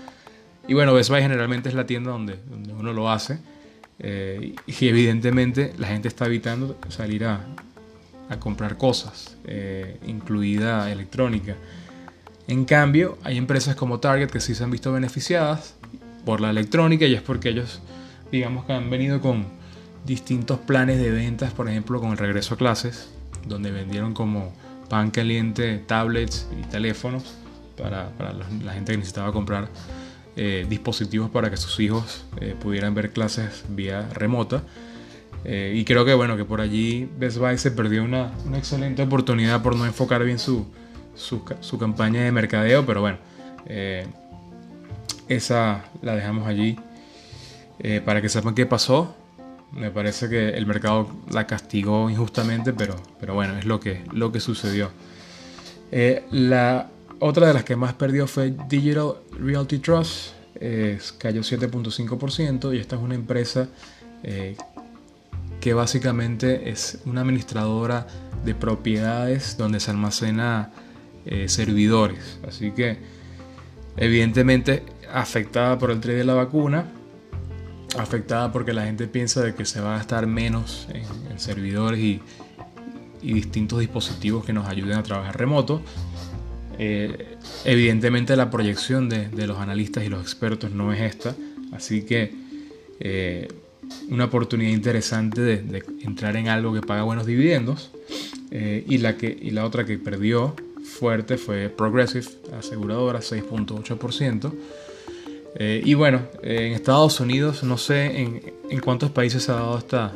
Y 0.68 0.74
bueno, 0.74 0.94
Best 0.94 1.10
Buy 1.10 1.22
generalmente 1.22 1.70
es 1.70 1.76
la 1.76 1.86
tienda 1.86 2.12
donde, 2.12 2.40
donde 2.50 2.74
uno 2.74 2.94
lo 2.94 3.10
hace. 3.10 3.40
Eh, 4.00 4.56
y 4.66 4.88
evidentemente 4.88 5.74
la 5.78 5.88
gente 5.88 6.08
está 6.08 6.26
evitando 6.26 6.78
salir 6.90 7.26
a, 7.26 7.46
a 8.30 8.40
comprar 8.40 8.78
cosas, 8.78 9.38
eh, 9.46 9.98
incluida 10.08 10.92
electrónica. 10.92 11.56
En 12.48 12.66
cambio, 12.66 13.18
hay 13.24 13.38
empresas 13.38 13.76
como 13.76 14.00
Target 14.00 14.30
que 14.30 14.40
sí 14.40 14.56
se 14.56 14.64
han 14.64 14.72
visto 14.72 14.92
beneficiadas 14.92 15.76
por 16.26 16.42
la 16.42 16.50
electrónica 16.50 17.06
y 17.06 17.14
es 17.14 17.22
porque 17.22 17.50
ellos, 17.50 17.82
digamos 18.32 18.66
que 18.66 18.74
han 18.74 18.90
venido 18.90 19.22
con, 19.22 19.60
distintos 20.06 20.60
planes 20.60 21.00
de 21.00 21.12
ventas, 21.12 21.54
por 21.54 21.70
ejemplo, 21.70 22.00
con 22.00 22.12
el 22.12 22.18
regreso 22.18 22.56
a 22.56 22.58
clases, 22.58 23.10
donde 23.46 23.72
vendieron 23.72 24.14
como 24.14 24.54
pan 24.90 25.12
caliente 25.12 25.78
tablets 25.86 26.48
y 26.60 26.64
teléfonos 26.68 27.36
para, 27.78 28.10
la 28.64 28.74
gente 28.74 28.92
que 28.92 28.98
necesitaba 28.98 29.32
comprar 29.32 29.70
eh, 30.36 30.66
dispositivos 30.70 31.30
para 31.30 31.50
que 31.50 31.58
sus 31.58 31.80
hijos 31.80 32.26
eh, 32.40 32.56
pudieran 32.60 32.94
ver 32.94 33.12
clases 33.12 33.64
vía 33.70 34.08
remota. 34.14 34.64
Eh, 35.46 35.74
y 35.76 35.86
creo 35.86 36.06
que 36.06 36.14
bueno, 36.14 36.36
que 36.38 36.46
por 36.46 36.62
allí 36.62 37.10
Best 37.18 37.38
Buy 37.38 37.58
se 37.58 37.72
perdió 37.72 38.04
una, 38.04 38.32
excelente 38.56 39.02
oportunidad 39.02 39.62
por 39.62 39.76
no 39.76 39.86
enfocar 39.86 40.24
bien 40.24 40.40
su, 40.40 40.66
su, 41.16 41.44
su 41.62 41.78
campaña 41.78 42.22
de 42.22 42.32
mercadeo, 42.32 42.86
pero 42.86 43.02
bueno, 43.02 43.18
esa 45.28 45.86
la 46.02 46.16
dejamos 46.16 46.48
allí 46.48 46.78
para 48.06 48.22
que 48.22 48.30
sepan 48.30 48.56
qué 48.56 48.66
pasó. 48.66 49.16
Me 49.72 49.92
parece 49.92 50.30
que 50.30 50.50
el 50.50 50.66
mercado 50.66 51.10
la 51.32 51.46
castigó 51.46 52.10
injustamente, 52.10 52.74
pero, 52.74 52.96
pero 53.20 53.36
bueno, 53.36 53.58
es 53.58 53.66
lo 53.66 53.80
que, 53.80 54.04
lo 54.12 54.32
que 54.32 54.40
sucedió. 54.40 54.90
Eh, 55.92 56.24
la 56.32 56.90
otra 57.20 57.48
de 57.48 57.54
las 57.54 57.64
que 57.64 57.76
más 57.76 57.94
perdió 57.94 58.28
fue 58.28 58.54
Digital 58.68 59.16
Realty 59.40 59.80
Trust, 59.80 60.34
cayó 61.18 61.42
7.5% 61.42 62.76
y 62.76 62.80
esta 62.80 62.96
es 62.98 63.02
una 63.02 63.16
empresa 63.16 63.70
eh, 64.24 64.58
que 65.60 65.74
básicamente 65.74 66.70
es 66.70 67.00
una 67.06 67.22
administradora 67.22 68.08
de 68.46 68.56
propiedades 68.56 69.58
donde 69.58 69.80
se 69.80 69.92
almacena 69.92 70.72
eh, 71.26 71.50
servidores. 71.50 72.40
Así 72.48 72.72
que 72.72 72.98
evidentemente 73.98 74.84
afectada 75.12 75.78
por 75.78 75.92
el 75.92 76.00
trade 76.00 76.20
de 76.20 76.24
la 76.24 76.34
vacuna, 76.34 76.86
afectada 77.98 78.52
porque 78.52 78.74
la 78.74 78.86
gente 78.86 79.08
piensa 79.08 79.42
de 79.42 79.56
que 79.56 79.66
se 79.66 79.82
va 79.82 79.96
a 79.96 79.98
gastar 79.98 80.28
menos 80.28 80.88
en, 80.94 81.40
servidores 81.40 82.00
y, 82.00 82.22
distintos 83.22 83.80
dispositivos 83.80 84.46
que 84.46 84.54
nos 84.54 84.68
ayuden 84.68 84.98
a 84.98 85.04
trabajar 85.04 85.38
remoto. 85.38 85.82
Eh, 86.78 87.36
evidentemente 87.66 88.38
la 88.38 88.50
proyección 88.50 89.10
de, 89.10 89.48
los 89.48 89.58
analistas 89.58 90.06
y 90.06 90.10
los 90.10 90.22
expertos 90.22 90.72
no 90.72 90.94
es 90.94 91.02
esta, 91.02 91.36
así 91.74 92.04
que 92.04 92.34
eh, 93.02 93.50
una 94.10 94.26
oportunidad 94.26 94.72
interesante 94.72 95.42
de, 95.42 95.84
entrar 96.02 96.38
en 96.38 96.48
algo 96.48 96.74
que 96.74 96.82
paga 96.82 97.04
buenos 97.04 97.26
dividendos 97.26 97.92
eh, 98.52 98.86
y, 98.88 99.00
la 99.00 99.18
que, 99.18 99.38
y 99.42 99.52
la 99.52 99.66
otra 99.66 99.86
que 99.86 99.98
perdió 99.98 100.56
fuerte 100.84 101.38
fue 101.38 101.70
Progressive, 101.70 102.26
aseguradora, 102.58 103.20
6.8%. 103.20 104.54
Eh, 105.56 105.82
y 105.84 105.94
bueno, 105.94 106.22
en 106.44 106.74
Estados 106.74 107.20
Unidos, 107.20 107.64
no 107.64 107.78
sé 107.78 108.22
en, 108.22 108.80
cuántos 108.82 109.12
países 109.12 109.44
se 109.44 109.52
ha 109.52 109.56
dado 109.56 109.78
esta, 109.78 110.14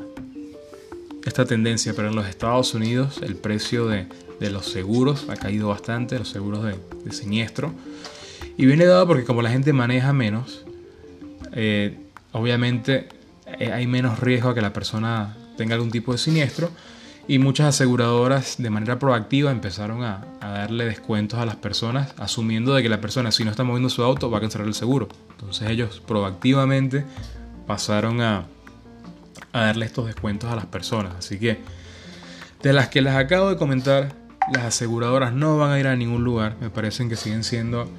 esta 1.26 1.46
tendencia, 1.46 1.94
pero 1.96 2.10
en 2.10 2.16
los 2.16 2.28
Estados 2.28 2.74
Unidos 2.74 3.20
el 3.22 3.36
precio 3.36 3.88
de, 3.88 4.08
de 4.40 4.50
los 4.50 4.66
seguros, 4.66 5.28
ha 5.30 5.36
caído 5.36 5.70
bastante, 5.70 6.20
los 6.20 6.30
seguros 6.30 6.66
de, 6.66 7.12
siniestro. 7.12 7.74
Y 8.58 8.66
viene 8.66 8.86
dado 8.86 9.08
porque 9.08 9.24
como 9.24 9.42
la 9.42 9.50
gente 9.50 9.74
maneja 9.74 10.14
menos, 10.14 10.66
eh, 11.54 11.98
obviamente 12.32 13.08
eh, 13.60 13.72
hay 13.72 13.88
menos 13.88 14.20
riesgo 14.20 14.50
a 14.50 14.56
que 14.56 14.62
la 14.62 14.74
persona 14.74 15.38
tenga 15.58 15.76
algún 15.76 15.92
tipo 15.92 16.12
de 16.12 16.18
siniestro. 16.18 16.72
Y 17.28 17.40
muchas 17.40 17.68
aseguradoras 17.68 18.56
de 18.58 18.70
manera 18.70 19.00
proactiva 19.00 19.52
empezaron 19.52 20.04
a, 20.04 20.26
darle 20.42 20.86
descuentos 20.86 21.40
a 21.40 21.46
las 21.46 21.56
personas, 21.56 22.14
asumiendo 22.18 22.74
de 22.74 22.84
que 22.84 22.90
la 22.90 23.00
persona 23.00 23.32
si 23.32 23.46
no 23.46 23.52
está 23.52 23.64
moviendo 23.64 23.90
su 23.90 24.04
auto 24.04 24.30
va 24.30 24.40
a 24.40 24.42
cancelar 24.42 24.68
el 24.68 24.74
seguro. 24.74 25.08
Entonces 25.32 25.70
ellos 25.70 26.02
proactivamente 26.06 27.06
pasaron 27.66 28.22
a, 28.22 28.46
a 29.54 29.62
darle 29.62 29.86
estos 29.86 30.06
descuentos 30.06 30.52
a 30.52 30.56
las 30.56 30.66
personas. 30.66 31.14
Así 31.18 31.40
que 31.40 31.60
de 32.62 32.74
las 32.74 32.90
que 32.90 33.02
les 33.02 33.14
acabo 33.14 33.50
de 33.50 33.58
comentar, 33.58 34.14
las 34.52 34.64
aseguradoras 34.64 35.34
no 35.34 35.58
van 35.58 35.72
a 35.72 35.80
ir 35.80 35.88
a 35.88 35.96
ningún 35.96 36.24
lugar. 36.24 36.58
Me 36.60 36.70
parecen 36.70 37.10
que 37.10 37.16
siguen 37.16 37.44
siendo 37.44 37.90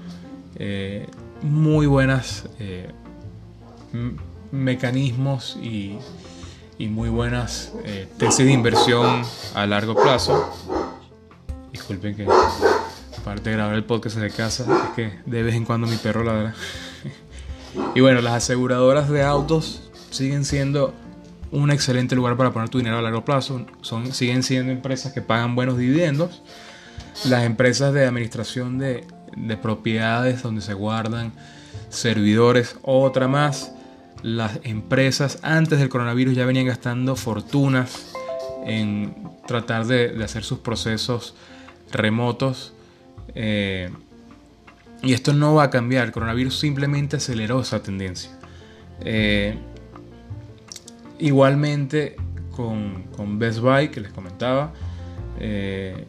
eh, 0.57 1.07
muy 1.43 1.87
buenas 1.87 2.49
eh, 2.59 2.91
mecanismos 4.53 5.59
y, 5.63 5.99
muy 6.79 7.09
buenas 7.09 7.73
eh, 7.85 8.09
tesis 8.19 8.45
de 8.45 8.53
inversión 8.53 9.23
a 9.55 9.67
largo 9.67 9.95
plazo. 9.95 10.53
Disculpen 11.73 12.17
que 12.17 12.27
aparte 13.19 13.51
de 13.51 13.57
grabar 13.57 13.75
el 13.75 13.85
podcast 13.85 14.17
de 14.17 14.31
casa, 14.31 14.65
es 14.65 14.95
que 14.95 15.19
de 15.25 15.43
vez 15.43 15.55
en 15.55 15.65
cuando 15.65 15.87
mi 15.87 15.97
perro 15.97 16.25
ladra. 16.25 16.55
y 17.95 18.01
bueno, 18.01 18.21
las 18.21 18.35
aseguradoras 18.35 19.09
de 19.09 19.23
autos 19.23 19.91
siguen 20.11 20.45
siendo 20.45 20.95
un 21.51 21.71
excelente 21.71 22.15
lugar 22.17 22.37
para 22.37 22.53
poner 22.53 22.69
tu 22.69 22.79
dinero 22.79 22.99
a 22.99 23.03
largo 23.03 23.25
plazo. 23.25 23.65
Son, 23.81 24.13
siguen 24.13 24.43
siendo 24.43 24.73
empresas 24.73 25.13
que 25.13 25.23
pagan 25.23 25.55
buenos 25.55 25.79
dividendos. 25.79 26.43
Las 27.25 27.45
empresas 27.45 27.95
de 27.95 28.05
administración 28.05 28.79
de, 28.79 29.07
de 29.37 29.57
propiedades 29.57 30.43
donde 30.43 30.61
se 30.61 30.75
guardan 30.75 31.33
servidores, 31.89 32.77
otra 32.83 33.29
más. 33.29 33.73
Las 34.25 34.59
empresas 34.65 35.39
antes 35.43 35.79
del 35.79 35.89
coronavirus 35.89 36.35
ya 36.35 36.47
venían 36.47 36.67
gastando 36.67 37.15
fortunas 37.15 38.13
en 38.65 39.15
tratar 39.47 39.87
de, 39.87 40.25
hacer 40.25 40.43
sus 40.43 40.59
procesos 40.59 41.35
remotos. 41.93 42.73
Eh, 43.35 43.91
y 45.03 45.13
esto 45.13 45.33
no 45.35 45.55
va 45.55 45.65
a 45.65 45.71
cambiar. 45.71 46.07
El 46.07 46.13
coronavirus 46.13 46.59
simplemente 46.59 47.17
aceleró 47.17 47.61
esa 47.61 47.83
tendencia. 47.83 48.31
Eh, 49.03 49.59
Igualmente 51.19 52.17
con, 52.51 53.39
Best 53.39 53.61
Buy, 53.61 53.89
que 53.89 54.01
les 54.01 54.13
comentaba, 54.13 54.73
eh, 55.39 56.07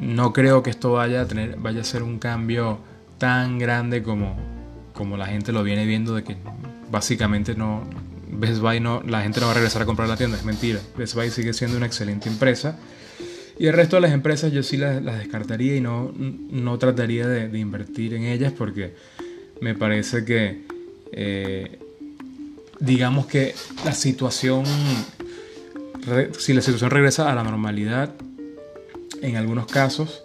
no 0.00 0.32
creo 0.32 0.62
que 0.62 0.70
esto 0.70 0.92
vaya 0.92 1.22
a, 1.22 1.26
tener, 1.26 1.56
vaya 1.58 1.82
a 1.82 1.84
ser 1.84 2.02
un 2.02 2.18
cambio 2.18 2.78
tan 3.18 3.58
grande 3.58 4.02
como, 4.02 4.36
como 4.94 5.16
la 5.16 5.26
gente 5.26 5.52
lo 5.52 5.62
viene 5.62 5.84
viendo, 5.84 6.14
de 6.14 6.24
que 6.24 6.36
básicamente 6.90 7.54
no, 7.54 7.88
Best 8.28 8.60
Buy 8.60 8.80
no, 8.80 9.02
la 9.02 9.22
gente 9.22 9.40
no 9.40 9.46
va 9.46 9.52
a 9.52 9.54
regresar 9.54 9.82
a 9.82 9.86
comprar 9.86 10.08
la 10.08 10.16
tienda, 10.16 10.36
es 10.36 10.44
mentira. 10.44 10.80
Best 10.96 11.14
Buy 11.14 11.30
sigue 11.30 11.52
siendo 11.52 11.76
una 11.76 11.86
excelente 11.86 12.28
empresa. 12.28 12.78
Y 13.58 13.66
el 13.66 13.72
resto 13.72 13.96
de 13.96 14.02
las 14.02 14.12
empresas 14.12 14.52
yo 14.52 14.62
sí 14.62 14.76
las, 14.76 15.02
descartaría 15.02 15.76
y 15.76 15.80
no, 15.80 16.12
no 16.16 16.78
trataría 16.78 17.26
de, 17.26 17.58
invertir 17.58 18.14
en 18.14 18.24
ellas 18.24 18.52
porque 18.52 18.94
me 19.60 19.74
parece 19.74 20.24
que 20.24 20.60
eh, 21.12 21.78
digamos 22.78 23.26
que 23.26 23.54
la 23.84 23.92
situación, 23.92 24.64
si 26.38 26.52
la 26.52 26.60
situación 26.60 26.90
regresa 26.90 27.30
a 27.30 27.34
la 27.34 27.42
normalidad, 27.42 28.14
en 29.22 29.36
algunos 29.36 29.66
casos, 29.66 30.22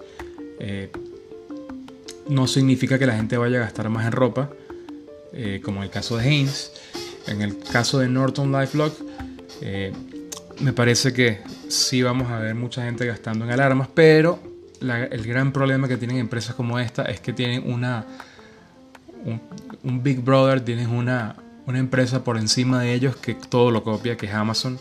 eh, 0.59 0.91
no 2.27 2.47
significa 2.47 2.99
que 2.99 3.05
la 3.05 3.15
gente 3.15 3.37
vaya 3.37 3.57
a 3.57 3.61
gastar 3.61 3.89
más 3.89 4.05
en 4.05 4.11
ropa, 4.11 4.49
eh, 5.33 5.61
como 5.63 5.77
en 5.77 5.83
el 5.83 5.89
caso 5.89 6.17
de 6.17 6.27
Haynes. 6.27 6.71
En 7.27 7.41
el 7.41 7.57
caso 7.59 7.99
de 7.99 8.09
Norton 8.09 8.51
LifeLock, 8.51 8.93
eh, 9.61 9.93
me 10.59 10.73
parece 10.73 11.13
que 11.13 11.41
sí 11.69 12.01
vamos 12.01 12.31
a 12.31 12.39
ver 12.39 12.55
mucha 12.55 12.83
gente 12.83 13.05
gastando 13.05 13.45
en 13.45 13.51
alarmas, 13.51 13.87
pero 13.93 14.39
el 14.81 15.23
gran 15.27 15.53
problema 15.53 15.87
que 15.87 15.97
tienen 15.97 16.17
empresas 16.17 16.55
como 16.55 16.79
esta 16.79 17.03
es 17.03 17.19
que 17.19 17.33
tienen 17.33 17.71
una 17.71 18.05
un 19.83 20.03
Big 20.03 20.21
Brother, 20.21 20.61
tienen 20.61 20.89
una, 20.89 21.35
una 21.65 21.79
empresa 21.79 22.23
por 22.23 22.37
encima 22.37 22.81
de 22.81 22.93
ellos 22.93 23.15
que 23.15 23.35
todo 23.35 23.71
lo 23.71 23.83
copia, 23.83 24.17
que 24.17 24.25
es 24.25 24.33
Amazon. 24.33 24.79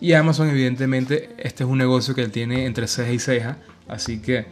Y 0.00 0.14
Amazon, 0.14 0.48
evidentemente, 0.50 1.30
este 1.38 1.64
es 1.64 1.70
un 1.70 1.78
negocio 1.78 2.14
que 2.14 2.26
tiene 2.28 2.66
entre 2.66 2.88
ceja 2.88 3.12
y 3.12 3.18
ceja. 3.18 3.58
Así 3.88 4.20
que 4.20 4.46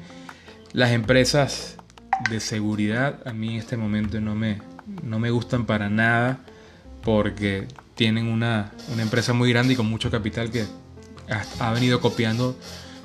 las 0.73 0.91
empresas 0.93 1.77
de 2.31 2.41
seguridad 2.41 3.21
a 3.27 3.33
mí 3.33 3.55
en 3.55 3.57
este 3.57 3.77
momento 3.77 4.21
no 4.21 4.35
me, 4.35 4.61
no 5.03 5.19
me 5.19 5.31
gustan 5.31 5.67
para 5.67 5.89
nada 5.89 6.41
porque 7.03 7.67
tienen 7.95 8.29
una, 8.29 8.73
empresa 8.99 9.33
muy 9.33 9.51
grande 9.51 9.75
y 9.75 9.77
con 9.77 9.87
mucho 9.87 10.11
capital 10.11 10.51
que 10.51 10.65
ha, 11.59 11.73
venido 11.73 12.01
copiando 12.01 12.57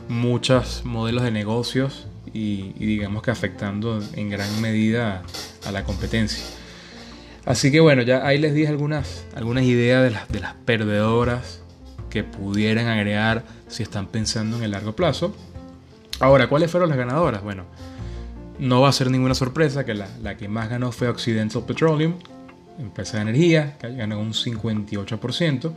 muchos 0.07 0.83
modelos 0.85 1.23
de 1.23 1.31
negocios 1.31 2.07
y, 2.33 2.73
digamos 2.73 3.21
que 3.21 3.31
afectando 3.31 4.01
en 4.13 4.29
gran 4.29 4.61
medida 4.61 5.23
a 5.65 5.71
la 5.71 5.83
competencia. 5.83 6.43
Así 7.45 7.71
que 7.71 7.79
bueno, 7.79 8.01
ya 8.01 8.25
ahí 8.25 8.39
les 8.39 8.53
dije 8.53 8.69
algunas, 8.69 9.25
algunas 9.35 9.63
ideas 9.65 10.03
de 10.03 10.11
las, 10.11 10.27
de 10.29 10.39
las 10.39 10.53
perdedoras 10.53 11.61
que 12.09 12.23
pudieran 12.23 12.87
agregar 12.87 13.43
si 13.67 13.83
están 13.83 14.07
pensando 14.07 14.57
en 14.57 14.63
el 14.63 14.71
largo 14.71 14.95
plazo. 14.95 15.35
Ahora, 16.19 16.47
¿cuáles 16.47 16.71
fueron 16.71 16.89
las 16.89 16.97
ganadoras? 16.97 17.43
Bueno, 17.43 17.65
no 18.59 18.81
va 18.81 18.89
a 18.89 18.91
ser 18.91 19.11
ninguna 19.11 19.35
sorpresa 19.35 19.85
que 19.85 19.93
la, 19.93 20.37
que 20.37 20.47
más 20.47 20.69
ganó 20.69 20.91
fue 20.91 21.07
Occidental 21.09 21.63
Petroleum, 21.65 22.13
empresa 22.79 23.17
de 23.17 23.23
energía, 23.23 23.77
que 23.79 23.93
ganó 23.95 24.19
un 24.19 24.33
58%. 24.33 25.73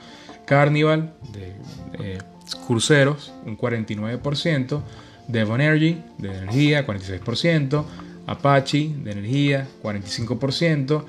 Carnival, 0.46 1.14
de 1.32 2.18
cruceros, 2.66 3.32
un 3.44 3.58
49%. 3.58 4.82
Devon 5.28 5.60
Energy, 5.60 6.02
de 6.16 6.28
energía, 6.28 6.86
46%. 6.86 7.84
Apache, 8.26 8.90
de 9.02 9.12
energía, 9.12 9.66
45%. 9.82 11.04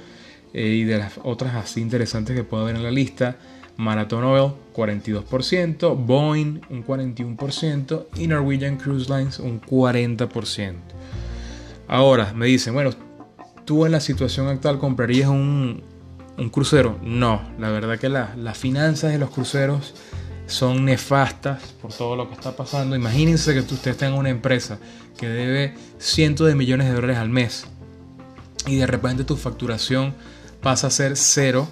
Eh, 0.53 0.67
y 0.67 0.83
de 0.83 0.97
las 0.97 1.13
otras 1.23 1.55
así 1.55 1.81
interesantes 1.81 2.35
que 2.35 2.43
puedo 2.43 2.65
ver 2.65 2.75
en 2.75 2.83
la 2.83 2.91
lista, 2.91 3.37
Marathon 3.77 4.23
Oil 4.23 4.53
42%, 4.75 5.95
Boeing 5.95 6.61
un 6.69 6.85
41% 6.85 8.07
y 8.17 8.27
Norwegian 8.27 8.77
Cruise 8.77 9.09
Lines 9.09 9.39
un 9.39 9.61
40%. 9.61 10.73
Ahora 11.89 12.33
me 12.33 12.45
dicen, 12.45 12.73
bueno, 12.73 12.91
¿tú 13.65 13.85
en 13.85 13.91
la 13.91 13.99
situación 13.99 14.47
actual 14.47 14.79
comprarías 14.79 15.27
un, 15.27 15.83
un 16.37 16.49
crucero? 16.49 16.97
No, 17.01 17.41
la 17.59 17.69
verdad 17.69 17.99
que 17.99 18.07
las 18.07 18.57
finanzas 18.57 19.11
de 19.11 19.17
los 19.17 19.31
cruceros 19.31 19.93
son 20.47 20.85
nefastas 20.85 21.75
por 21.81 21.93
todo 21.93 22.15
lo 22.15 22.29
que 22.29 22.35
está 22.35 22.55
pasando. 22.55 22.95
Imagínense 22.95 23.53
que 23.53 23.59
usted 23.59 23.95
tenga 23.95 24.15
una 24.15 24.29
empresa 24.29 24.79
que 25.17 25.27
debe 25.27 25.75
cientos 25.97 26.47
de 26.47 26.55
millones 26.55 26.87
de 26.87 26.93
dólares 26.93 27.17
al 27.17 27.29
mes 27.29 27.65
y 28.65 28.77
de 28.77 28.87
repente 28.87 29.23
tu 29.23 29.35
facturación 29.35 30.13
pasa 30.61 30.87
a 30.87 30.91
ser 30.91 31.17
cero 31.17 31.67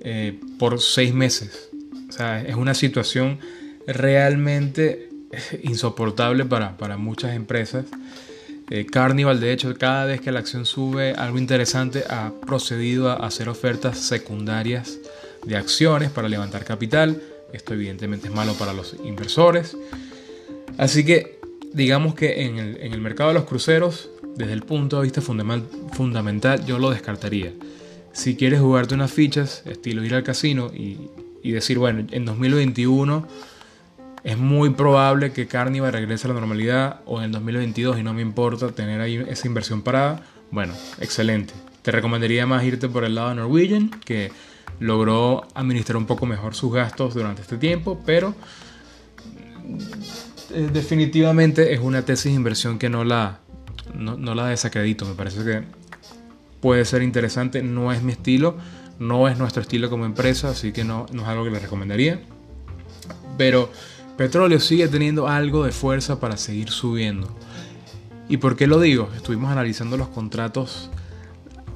eh, 0.00 0.40
por 0.58 0.80
seis 0.80 1.14
meses. 1.14 1.70
O 2.08 2.12
sea, 2.12 2.40
es 2.42 2.54
una 2.56 2.74
situación 2.74 3.38
realmente 3.86 5.10
insoportable 5.62 6.44
para, 6.44 6.96
muchas 6.96 7.34
empresas. 7.34 7.86
Eh, 8.70 8.86
Carnival, 8.86 9.40
de 9.40 9.52
hecho, 9.52 9.74
cada 9.74 10.06
vez 10.06 10.20
que 10.20 10.32
la 10.32 10.40
acción 10.40 10.64
sube 10.66 11.12
algo 11.12 11.38
interesante, 11.38 12.04
ha 12.08 12.32
procedido 12.46 13.10
a 13.10 13.14
hacer 13.14 13.48
ofertas 13.48 13.98
secundarias 13.98 14.98
de 15.44 15.56
acciones 15.56 16.10
para 16.10 16.28
levantar 16.28 16.64
capital. 16.64 17.22
Esto 17.52 17.74
evidentemente 17.74 18.28
es 18.28 18.34
malo 18.34 18.54
para 18.54 18.72
los 18.72 18.96
inversores. 19.04 19.76
Así 20.78 21.04
que 21.04 21.38
digamos 21.72 22.14
que 22.14 22.44
en 22.46 22.58
el, 22.58 23.00
mercado 23.00 23.30
de 23.30 23.34
los 23.34 23.44
cruceros, 23.44 24.08
desde 24.36 24.52
el 24.52 24.62
punto 24.62 24.96
de 24.96 25.02
vista 25.04 25.20
fundamental, 25.20 26.64
yo 26.64 26.78
lo 26.78 26.90
descartaría 26.90 27.52
si 28.14 28.36
quieres 28.36 28.60
jugarte 28.60 28.94
unas 28.94 29.12
fichas, 29.12 29.62
estilo 29.66 30.04
ir 30.04 30.14
al 30.14 30.22
casino 30.22 30.70
y, 30.72 31.50
decir, 31.50 31.78
bueno, 31.78 32.06
en 32.10 32.24
2021 32.24 33.28
es 34.24 34.38
muy 34.38 34.70
probable 34.70 35.32
que 35.32 35.46
Carnival 35.46 35.92
regrese 35.92 36.26
a 36.26 36.28
la 36.28 36.34
normalidad 36.40 37.00
o 37.04 37.18
en 37.18 37.26
el 37.26 37.32
2022 37.32 37.98
y 37.98 38.02
no 38.02 38.14
me 38.14 38.22
importa 38.22 38.72
tener 38.72 39.02
ahí 39.02 39.22
esa 39.28 39.46
inversión 39.46 39.82
parada, 39.82 40.22
bueno, 40.50 40.72
excelente. 40.98 41.52
Te 41.82 41.90
recomendaría 41.90 42.46
más 42.46 42.64
irte 42.64 42.88
por 42.88 43.04
el 43.04 43.14
lado 43.14 43.28
de 43.28 43.34
Norwegian, 43.34 43.90
que 43.90 44.32
logró 44.80 45.46
administrar 45.54 45.98
un 45.98 46.06
poco 46.06 46.24
mejor 46.24 46.54
sus 46.54 46.72
gastos 46.72 47.12
durante 47.12 47.42
este 47.42 47.58
tiempo, 47.58 48.02
pero 48.06 48.34
eh, 50.54 50.70
definitivamente 50.72 51.74
es 51.74 51.80
una 51.80 52.02
tesis 52.02 52.32
de 52.32 52.36
inversión 52.36 52.78
que 52.78 52.88
no 52.88 53.04
la, 53.04 53.40
no, 53.94 54.34
la 54.34 54.46
desacredito. 54.46 55.04
Me 55.04 55.14
parece 55.14 55.44
que 55.44 55.62
puede 56.62 56.86
ser 56.86 57.02
interesante, 57.02 57.62
no 57.62 57.92
es 57.92 58.02
mi 58.02 58.12
estilo, 58.12 58.56
no 58.98 59.28
es 59.28 59.36
nuestro 59.36 59.60
estilo 59.60 59.90
como 59.90 60.06
empresa, 60.06 60.48
así 60.48 60.72
que 60.72 60.82
no, 60.82 61.04
no 61.12 61.22
es 61.22 61.28
algo 61.28 61.44
que 61.44 61.50
les 61.50 61.60
recomendaría. 61.60 62.22
Pero 63.36 63.70
petróleo 64.16 64.60
sigue 64.60 64.88
teniendo 64.88 65.28
algo 65.28 65.64
de 65.64 65.72
fuerza 65.72 66.20
para 66.20 66.36
seguir 66.36 66.70
subiendo. 66.70 67.34
¿Y 68.28 68.38
por 68.38 68.56
qué 68.56 68.66
lo 68.66 68.80
digo? 68.80 69.10
Estuvimos 69.16 69.50
analizando 69.50 69.96
los 69.96 70.08
contratos 70.08 70.90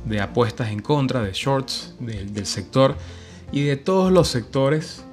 de 0.04 0.20
apuestas 0.20 0.70
en 0.70 0.80
contra, 0.80 1.22
de 1.22 1.32
shorts 1.32 1.94
del 2.00 2.46
sector 2.46 2.96
y 3.52 3.62
de 3.64 3.76
todos 3.76 4.10
los 4.12 4.28
sectores. 4.28 5.04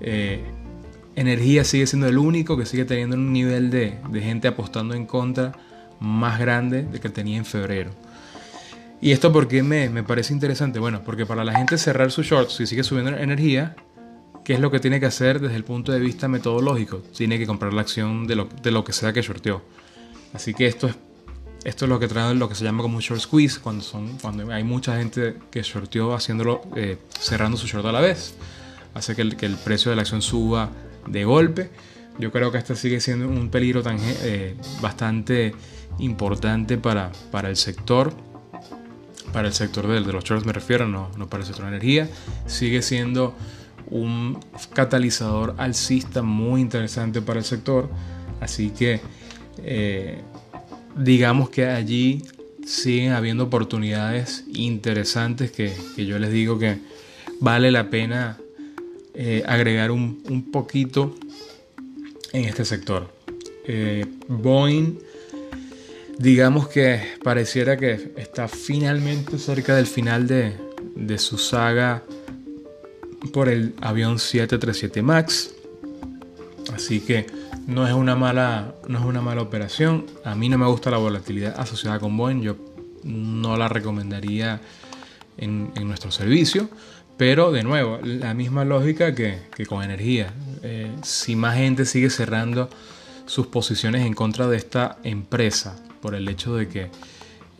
Eh, 0.00 0.44
energía 1.16 1.64
sigue 1.64 1.86
siendo 1.86 2.08
el 2.08 2.18
único 2.18 2.56
que 2.56 2.66
sigue 2.66 2.84
teniendo 2.84 3.16
un 3.16 3.32
nivel 3.32 3.70
de, 3.70 3.98
gente 4.14 4.48
apostando 4.48 4.94
en 4.94 5.06
contra 5.06 5.52
más 6.00 6.38
grande 6.38 6.82
de 6.82 7.00
que 7.00 7.08
tenía 7.08 7.38
en 7.38 7.44
febrero. 7.44 7.90
¿Y 9.00 9.12
esto 9.12 9.32
por 9.32 9.48
qué 9.48 9.62
me, 9.62 9.88
me, 9.88 10.02
parece 10.02 10.32
interesante? 10.32 10.78
Bueno, 10.78 11.02
porque 11.04 11.26
para 11.26 11.44
la 11.44 11.54
gente 11.54 11.78
cerrar 11.78 12.10
su 12.10 12.22
shorts 12.22 12.54
si 12.54 12.66
sigue 12.66 12.82
subiendo 12.82 13.16
energía, 13.16 13.76
¿qué 14.44 14.52
es 14.54 14.60
lo 14.60 14.70
que 14.70 14.78
tiene 14.78 15.00
que 15.00 15.06
hacer 15.06 15.40
desde 15.40 15.56
el 15.56 15.64
punto 15.64 15.90
de 15.90 15.98
vista 15.98 16.28
metodológico? 16.28 16.98
Tiene 17.16 17.38
que 17.38 17.46
comprar 17.46 17.72
la 17.72 17.80
acción 17.80 18.26
de 18.26 18.36
lo, 18.36 18.48
de 18.62 18.70
lo 18.70 18.84
que 18.84 18.92
sea 18.92 19.12
que 19.12 19.22
shorteó. 19.22 19.62
Así 20.34 20.52
que 20.52 20.66
esto 20.66 20.86
es, 20.86 20.96
esto 21.64 21.86
es 21.86 21.88
lo 21.88 21.98
que 21.98 22.08
trae 22.08 22.34
lo 22.34 22.48
que 22.48 22.54
se 22.54 22.64
llama 22.64 22.82
como 22.82 22.96
un 22.96 23.02
short 23.02 23.20
squeeze, 23.20 23.58
cuando, 23.60 23.82
son, 23.82 24.18
cuando 24.18 24.52
hay 24.52 24.64
mucha 24.64 24.98
gente 24.98 25.36
que 25.50 25.62
shorteó 25.62 26.14
haciéndolo, 26.14 26.60
eh, 26.76 26.98
cerrando 27.18 27.56
su 27.56 27.66
short 27.66 27.86
a 27.86 27.92
la 27.92 28.00
vez. 28.00 28.34
Hace 28.92 29.16
que 29.16 29.22
el, 29.22 29.36
que 29.36 29.46
el 29.46 29.56
precio 29.56 29.90
de 29.90 29.96
la 29.96 30.02
acción 30.02 30.22
suba 30.22 30.70
de 31.06 31.24
golpe. 31.24 31.70
Yo 32.18 32.30
creo 32.30 32.52
que 32.52 32.58
este 32.58 32.76
sigue 32.76 33.00
siendo 33.00 33.26
un 33.26 33.48
peligro 33.48 33.82
tan, 33.82 33.98
eh, 34.00 34.54
bastante 34.80 35.54
importante 35.98 36.76
para, 36.76 37.10
para 37.30 37.48
el 37.48 37.56
sector. 37.56 38.12
Para 39.32 39.48
el 39.48 39.54
sector 39.54 39.88
de, 39.88 40.00
de 40.00 40.12
los 40.12 40.22
shorts 40.22 40.46
me 40.46 40.52
refiero, 40.52 40.86
no, 40.86 41.10
no 41.16 41.28
para 41.28 41.42
el 41.42 41.46
sector 41.46 41.64
de 41.64 41.70
energía. 41.70 42.08
Sigue 42.46 42.82
siendo 42.82 43.34
un 43.90 44.38
catalizador 44.72 45.54
alcista 45.58 46.22
muy 46.22 46.60
interesante 46.60 47.20
para 47.20 47.38
el 47.38 47.44
sector. 47.44 47.88
Así 48.40 48.70
que 48.70 49.00
eh, 49.58 50.20
digamos 50.96 51.50
que 51.50 51.66
allí 51.66 52.22
siguen 52.66 53.12
habiendo 53.12 53.44
oportunidades 53.44 54.44
interesantes 54.54 55.50
que, 55.50 55.72
que 55.94 56.06
yo 56.06 56.18
les 56.18 56.30
digo 56.32 56.58
que 56.58 56.78
vale 57.40 57.70
la 57.70 57.90
pena 57.90 58.38
eh, 59.14 59.42
agregar 59.46 59.90
un, 59.90 60.22
un, 60.28 60.50
poquito 60.50 61.14
en 62.32 62.44
este 62.46 62.64
sector. 62.64 63.12
Eh, 63.66 64.06
Boeing, 64.28 64.98
digamos 66.18 66.68
que 66.68 67.00
pareciera 67.22 67.76
que 67.76 68.12
está 68.16 68.48
finalmente 68.48 69.38
cerca 69.38 69.76
del 69.76 69.86
final 69.86 70.26
de, 70.26 70.56
de 70.96 71.18
su 71.18 71.38
saga 71.38 72.02
por 73.32 73.48
el 73.48 73.74
avión 73.80 74.18
737 74.18 75.02
MAX. 75.02 75.54
Así 76.74 77.00
que 77.00 77.26
no 77.66 77.86
es 77.86 77.94
una 77.94 78.16
mala, 78.16 78.74
no 78.88 78.98
es 78.98 79.04
una 79.04 79.20
mala 79.20 79.42
operación. 79.42 80.06
A 80.24 80.34
mí 80.34 80.48
no 80.48 80.58
me 80.58 80.66
gusta 80.66 80.90
la 80.90 80.98
volatilidad 80.98 81.58
asociada 81.58 81.98
con 81.98 82.16
Boeing. 82.16 82.42
Yo 82.42 82.56
no 83.02 83.56
la 83.56 83.68
recomendaría 83.68 84.60
en, 85.36 85.72
en 85.76 85.88
nuestro 85.88 86.10
servicio. 86.10 86.68
Pero 87.16 87.52
de 87.52 87.62
nuevo, 87.62 88.00
la 88.02 88.34
misma 88.34 88.64
lógica 88.64 89.14
que, 89.14 89.38
con 89.68 89.82
energía. 89.82 90.32
Eh, 90.62 90.90
si 91.02 91.36
más 91.36 91.56
gente 91.56 91.84
sigue 91.84 92.10
cerrando 92.10 92.68
sus 93.26 93.46
posiciones 93.46 94.04
en 94.04 94.14
contra 94.14 94.48
de 94.48 94.56
esta 94.56 94.98
empresa 95.04 95.76
por 96.02 96.14
el 96.14 96.28
hecho 96.28 96.56
de 96.56 96.68
que 96.68 96.90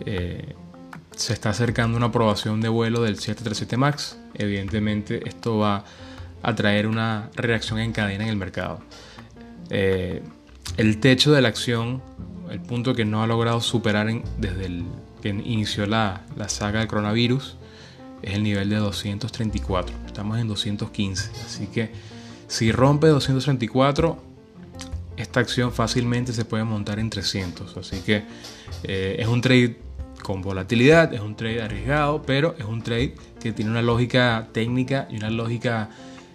eh, 0.05 0.55
se 1.17 1.33
está 1.33 1.51
acercando 1.51 1.97
una 1.97 2.07
aprobación 2.07 2.61
de 2.61 2.69
vuelo 2.69 3.03
del 3.03 3.17
737 3.17 3.77
MAX, 3.77 4.19
evidentemente 4.35 5.29
esto 5.29 5.59
va 5.59 5.85
a 6.43 6.55
traer 6.55 6.87
una 6.87 7.31
reacción 7.35 7.79
en 7.79 7.93
cadena 7.93 8.25
en 8.25 8.31
el 8.31 8.37
mercado. 8.37 8.81
Eh, 9.71 10.23
el 10.77 11.01
techo 11.01 11.33
de 11.33 11.41
la 11.41 11.49
acción, 11.49 12.03
el 12.51 12.61
punto 12.61 12.95
que 12.95 13.05
no 13.05 13.23
ha 13.23 13.27
logrado 13.27 13.61
superar 13.61 14.09
desde 14.39 14.67
el 14.67 14.85
que 15.23 15.31
inició 15.31 15.87
la, 15.87 16.23
la 16.37 16.49
saga 16.49 16.81
del 16.81 16.89
coronavirus, 16.89 17.57
es 18.23 18.35
el 18.35 18.43
nivel 18.43 18.69
de 18.71 18.77
234. 18.77 19.97
Estamos 20.07 20.39
en 20.39 20.49
215. 20.49 21.31
Así 21.45 21.67
que 21.67 21.93
si 22.49 22.73
rompe 22.73 23.07
234, 23.09 24.23
esta 25.17 25.41
acción 25.41 25.73
fácilmente 25.73 26.33
se 26.33 26.45
puede 26.45 26.65
montar 26.65 26.99
en 26.99 27.11
300. 27.11 27.77
Así 27.77 28.01
que 28.01 28.25
eh, 28.83 29.17
es 29.19 29.29
un 29.29 29.41
trade 29.41 29.77
con 30.25 30.41
volatilidad, 30.41 31.13
es 31.13 31.21
un 31.21 31.37
trade 31.37 31.63
arriesgado, 31.63 32.23
pero 32.23 32.57
es 32.59 32.65
un 32.65 32.83
trade 32.83 33.15
que 33.39 33.53
tiene 33.53 33.71
una 33.71 33.83
lógica 33.83 34.49
técnica 34.53 35.07
y 35.11 35.19
una 35.19 35.29
lógica 35.29 35.91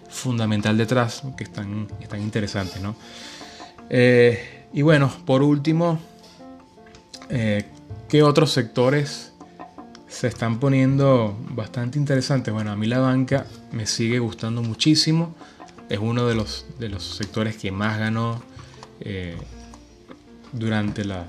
fundamental 0.08 0.78
detrás 0.78 1.24
que 1.36 1.42
están, 1.42 1.88
están 2.00 2.22
interesantes. 2.22 2.80
¿no? 2.80 2.94
Eh, 3.90 4.66
y 4.72 4.82
bueno, 4.82 5.12
por 5.26 5.42
último, 5.42 5.98
eh, 7.30 7.64
¿qué 8.08 8.22
otros 8.22 8.52
sectores 8.52 9.32
se 10.06 10.26
están 10.26 10.58
poniendo 10.58 11.36
bastante 11.50 11.98
interesantes. 11.98 12.52
Bueno, 12.52 12.72
a 12.72 12.76
mí 12.76 12.86
la 12.86 12.98
banca 12.98 13.46
me 13.72 13.86
sigue 13.86 14.18
gustando 14.18 14.60
muchísimo. 14.60 15.34
Es 15.88 15.98
uno 15.98 16.26
de 16.26 16.34
los, 16.34 16.66
de 16.78 16.88
los 16.88 17.02
sectores 17.16 17.56
que 17.56 17.70
más 17.72 17.98
ganó 17.98 18.42
eh, 19.00 19.36
durante 20.52 21.04
la, 21.04 21.26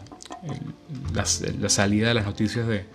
la, 1.13 1.69
salida 1.69 2.09
de 2.09 2.13
las 2.13 2.25
noticias 2.25 2.67
de, 2.67 2.85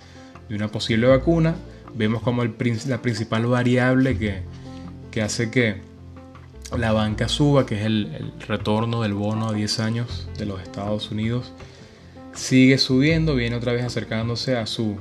una 0.50 0.68
posible 0.68 1.06
vacuna. 1.06 1.54
Vemos 1.94 2.22
como 2.22 2.44
la 2.44 3.02
principal 3.02 3.46
variable 3.46 4.18
que, 4.18 5.22
hace 5.22 5.50
que 5.50 5.80
la 6.76 6.92
banca 6.92 7.28
suba, 7.28 7.64
que 7.64 7.76
es 7.76 7.86
el, 7.86 8.14
el 8.14 8.32
retorno 8.46 9.02
del 9.02 9.14
bono 9.14 9.48
a 9.48 9.52
10 9.54 9.80
años 9.80 10.28
de 10.36 10.44
los 10.44 10.60
Estados 10.60 11.10
Unidos, 11.10 11.52
sigue 12.34 12.76
subiendo, 12.76 13.34
viene 13.34 13.56
otra 13.56 13.72
vez 13.72 13.84
acercándose 13.84 14.56
a 14.56 14.66
su 14.66 14.98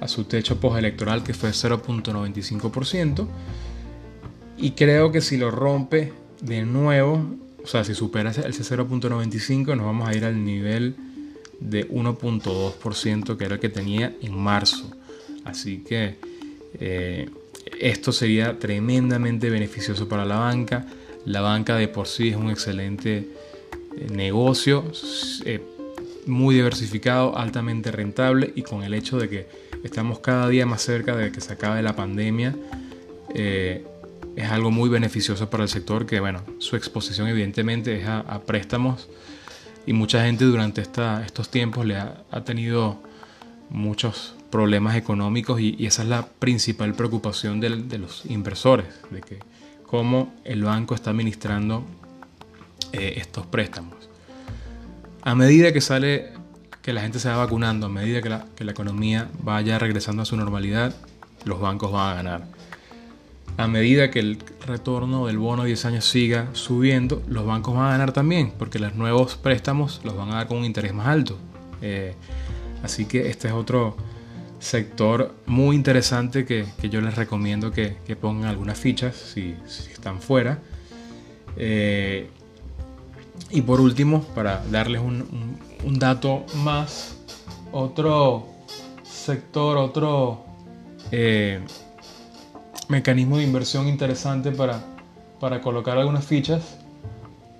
a 0.00 0.08
su 0.08 0.24
techo 0.24 0.60
postelectoral 0.60 1.22
que 1.22 1.34
fue 1.34 1.50
0.95%. 1.50 3.26
Y 4.56 4.72
creo 4.72 5.10
que 5.10 5.20
si 5.20 5.36
lo 5.36 5.50
rompe 5.50 6.12
de 6.40 6.64
nuevo, 6.64 7.24
o 7.62 7.66
sea, 7.66 7.84
si 7.84 7.94
supera 7.94 8.30
ese 8.30 8.42
0.95, 8.42 9.76
nos 9.76 9.86
vamos 9.86 10.08
a 10.08 10.14
ir 10.14 10.24
al 10.24 10.44
nivel 10.44 10.94
de 11.60 11.88
1.2% 11.88 13.36
que 13.36 13.44
era 13.44 13.54
el 13.54 13.60
que 13.60 13.68
tenía 13.68 14.14
en 14.20 14.36
marzo. 14.36 14.90
Así 15.44 15.78
que 15.78 16.16
eh, 16.80 17.28
esto 17.78 18.12
sería 18.12 18.58
tremendamente 18.58 19.50
beneficioso 19.50 20.08
para 20.08 20.24
la 20.24 20.36
banca. 20.36 20.86
La 21.24 21.40
banca 21.40 21.76
de 21.76 21.88
por 21.88 22.06
sí 22.06 22.28
es 22.28 22.36
un 22.36 22.50
excelente 22.50 23.18
eh, 23.96 24.06
negocio, 24.10 24.84
eh, 25.44 25.60
muy 26.26 26.54
diversificado, 26.54 27.36
altamente 27.36 27.90
rentable 27.90 28.52
y 28.54 28.62
con 28.62 28.82
el 28.82 28.94
hecho 28.94 29.18
de 29.18 29.28
que 29.28 29.46
estamos 29.82 30.18
cada 30.20 30.48
día 30.48 30.66
más 30.66 30.82
cerca 30.82 31.14
de 31.16 31.30
que 31.30 31.40
se 31.40 31.52
acabe 31.52 31.82
la 31.82 31.94
pandemia. 31.94 32.54
Es 34.36 34.50
algo 34.50 34.70
muy 34.70 34.88
beneficioso 34.88 35.48
para 35.48 35.62
el 35.62 35.68
sector 35.68 36.06
que, 36.06 36.18
bueno, 36.18 36.42
su 36.58 36.76
exposición 36.76 37.28
evidentemente 37.28 38.00
es 38.00 38.08
a, 38.08 38.42
préstamos 38.44 39.08
y 39.86 39.92
mucha 39.92 40.24
gente 40.24 40.44
durante 40.44 40.80
esta, 40.80 41.24
estos 41.24 41.50
tiempos 41.50 41.84
le 41.84 41.96
ha, 41.96 42.44
tenido 42.44 42.98
muchos 43.70 44.34
problemas 44.50 44.96
económicos 44.96 45.60
y, 45.60 45.84
esa 45.86 46.02
es 46.02 46.08
la 46.08 46.26
principal 46.26 46.94
preocupación 46.94 47.60
de, 47.60 47.98
los 47.98 48.24
inversores, 48.26 48.86
de 49.10 49.20
que 49.20 49.38
cómo 49.86 50.32
el 50.44 50.62
banco 50.64 50.94
está 50.94 51.10
administrando 51.10 51.84
eh, 52.92 53.14
estos 53.16 53.46
préstamos. 53.46 54.08
A 55.22 55.34
medida 55.34 55.72
que 55.72 55.80
sale 55.80 56.32
que 56.82 56.92
la 56.92 57.00
gente 57.00 57.18
se 57.18 57.28
va 57.28 57.36
vacunando, 57.36 57.86
a 57.86 57.88
medida 57.88 58.20
que 58.20 58.28
la, 58.28 58.46
que 58.56 58.64
la 58.64 58.72
economía 58.72 59.30
vaya 59.42 59.78
regresando 59.78 60.22
a 60.22 60.24
su 60.24 60.36
normalidad, 60.36 60.94
los 61.44 61.60
bancos 61.60 61.92
van 61.92 62.10
a 62.10 62.14
ganar. 62.14 62.53
A 63.56 63.68
medida 63.68 64.10
que 64.10 64.18
el 64.18 64.38
retorno 64.66 65.26
del 65.26 65.38
bono 65.38 65.62
de 65.62 65.68
10 65.68 65.84
años 65.84 66.04
siga 66.06 66.48
subiendo, 66.54 67.22
los 67.28 67.46
bancos 67.46 67.74
van 67.74 67.86
a 67.86 67.90
ganar 67.90 68.12
también, 68.12 68.52
porque 68.58 68.80
los 68.80 68.94
nuevos 68.96 69.36
préstamos 69.36 70.00
los 70.02 70.16
van 70.16 70.30
a 70.30 70.36
dar 70.36 70.48
con 70.48 70.58
un 70.58 70.64
interés 70.64 70.92
más 70.92 71.06
alto. 71.06 71.38
Eh, 71.80 72.14
así 72.82 73.04
que 73.04 73.28
este 73.28 73.48
es 73.48 73.54
otro 73.54 73.96
sector 74.58 75.34
muy 75.46 75.76
interesante 75.76 76.44
que, 76.44 76.66
yo 76.90 77.00
les 77.00 77.14
recomiendo 77.14 77.70
que, 77.70 77.96
pongan 78.20 78.48
algunas 78.48 78.78
fichas 78.78 79.14
si, 79.14 79.54
están 79.92 80.20
fuera. 80.20 80.58
Eh, 81.56 82.28
y 83.50 83.62
por 83.62 83.80
último, 83.80 84.24
para 84.34 84.64
darles 84.70 85.00
un, 85.00 85.58
un, 85.84 85.98
dato 86.00 86.44
más, 86.64 87.18
otro 87.70 88.48
sector, 89.04 89.76
otro 89.76 90.44
eh, 91.12 91.60
mecanismo 92.94 93.38
de 93.38 93.44
inversión 93.44 93.88
interesante 93.88 94.52
para, 94.52 94.80
para 95.40 95.60
colocar 95.60 95.98
algunas 95.98 96.24
fichas, 96.24 96.78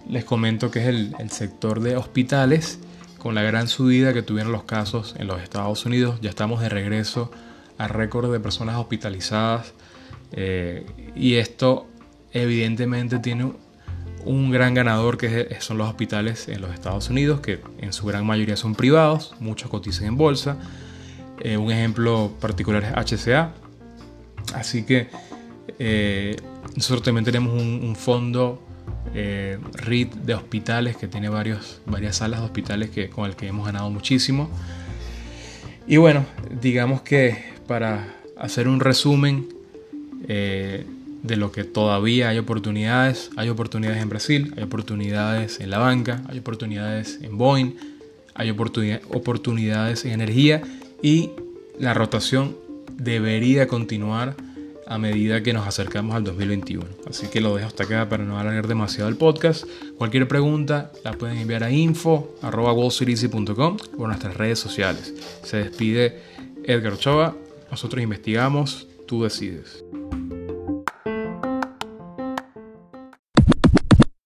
les 0.08 0.24
comento 0.24 0.70
que 0.70 0.80
es 0.80 0.86
el, 0.86 1.14
el, 1.18 1.30
sector 1.30 1.80
de 1.80 1.96
hospitales, 1.96 2.78
con 3.18 3.34
la 3.34 3.42
gran 3.42 3.66
subida 3.66 4.12
que 4.12 4.22
tuvieron 4.22 4.52
los 4.52 4.64
casos 4.64 5.16
en 5.18 5.26
los 5.26 5.42
Estados 5.42 5.86
Unidos. 5.86 6.20
Ya 6.20 6.30
estamos 6.30 6.60
de 6.60 6.68
regreso 6.68 7.32
a 7.78 7.88
récord 7.88 8.30
de 8.32 8.38
personas 8.38 8.76
hospitalizadas 8.76 9.72
eh, 10.32 10.86
y 11.16 11.34
esto 11.34 11.86
evidentemente 12.32 13.18
tiene 13.18 13.52
un 14.24 14.50
gran 14.50 14.74
ganador 14.74 15.18
que 15.18 15.56
son 15.60 15.78
los 15.78 15.88
hospitales 15.88 16.48
en 16.48 16.60
los 16.60 16.72
Estados 16.72 17.10
Unidos, 17.10 17.40
que 17.40 17.60
en 17.78 17.92
su 17.92 18.06
gran 18.06 18.24
mayoría 18.24 18.56
son 18.56 18.74
privados, 18.74 19.34
muchos 19.40 19.70
cotizan 19.70 20.06
en 20.06 20.16
bolsa. 20.16 20.56
Eh, 21.40 21.56
un 21.56 21.70
ejemplo 21.70 22.32
particular 22.40 22.84
es 22.84 23.26
HCA. 23.26 23.52
Así 24.52 24.84
que 24.84 25.08
eh, 25.78 26.36
nosotros 26.76 27.02
también 27.02 27.24
tenemos 27.24 27.60
un, 27.60 27.96
fondo 27.96 28.60
eh, 29.14 29.58
REIT 29.74 30.14
de 30.14 30.34
hospitales 30.34 30.96
que 30.96 31.08
tiene 31.08 31.28
varios, 31.28 31.80
varias 31.86 32.16
salas 32.16 32.40
de 32.40 32.46
hospitales 32.46 32.90
que, 32.90 33.08
con 33.08 33.26
el 33.26 33.36
que 33.36 33.46
hemos 33.46 33.66
ganado 33.66 33.90
muchísimo. 33.90 34.50
Y 35.86 35.96
bueno, 35.96 36.26
digamos 36.60 37.02
que 37.02 37.54
para 37.66 38.14
hacer 38.36 38.68
un 38.68 38.80
resumen, 38.80 39.48
eh, 40.28 40.84
de 41.24 41.36
lo 41.36 41.50
que 41.50 41.64
todavía 41.64 42.28
hay 42.28 42.38
oportunidades. 42.38 43.30
Hay 43.36 43.48
oportunidades 43.48 44.02
en 44.02 44.08
Brasil, 44.10 44.54
hay 44.56 44.62
oportunidades 44.62 45.58
en 45.58 45.70
la 45.70 45.78
banca, 45.78 46.22
hay 46.28 46.38
oportunidades 46.38 47.18
en 47.22 47.38
Boeing, 47.38 47.72
hay 48.34 48.50
oportunidades 48.50 50.04
en 50.04 50.12
energía 50.12 50.60
y 51.02 51.30
la 51.78 51.94
rotación 51.94 52.56
debería 52.96 53.66
continuar 53.66 54.36
a 54.86 54.98
medida 54.98 55.42
que 55.42 55.52
nos 55.52 55.66
acercamos 55.66 56.14
al 56.14 56.24
2021. 56.24 56.84
Así 57.08 57.26
que 57.28 57.40
lo 57.40 57.54
dejo 57.54 57.68
hasta 57.68 57.84
acá 57.84 58.08
para 58.08 58.24
no 58.24 58.38
alargar 58.38 58.66
demasiado 58.66 59.08
el 59.08 59.16
podcast. 59.16 59.64
Cualquier 59.96 60.28
pregunta 60.28 60.92
la 61.02 61.12
pueden 61.12 61.38
enviar 61.38 61.64
a 61.64 61.70
info 61.70 62.34
o 63.96 64.06
nuestras 64.06 64.36
redes 64.36 64.58
sociales. 64.58 65.14
Se 65.42 65.58
despide 65.58 66.20
Edgar 66.64 66.94
Ochoa. 66.94 67.36
Nosotros 67.70 68.02
investigamos, 68.02 68.86
tú 69.06 69.24
decides. 69.24 69.84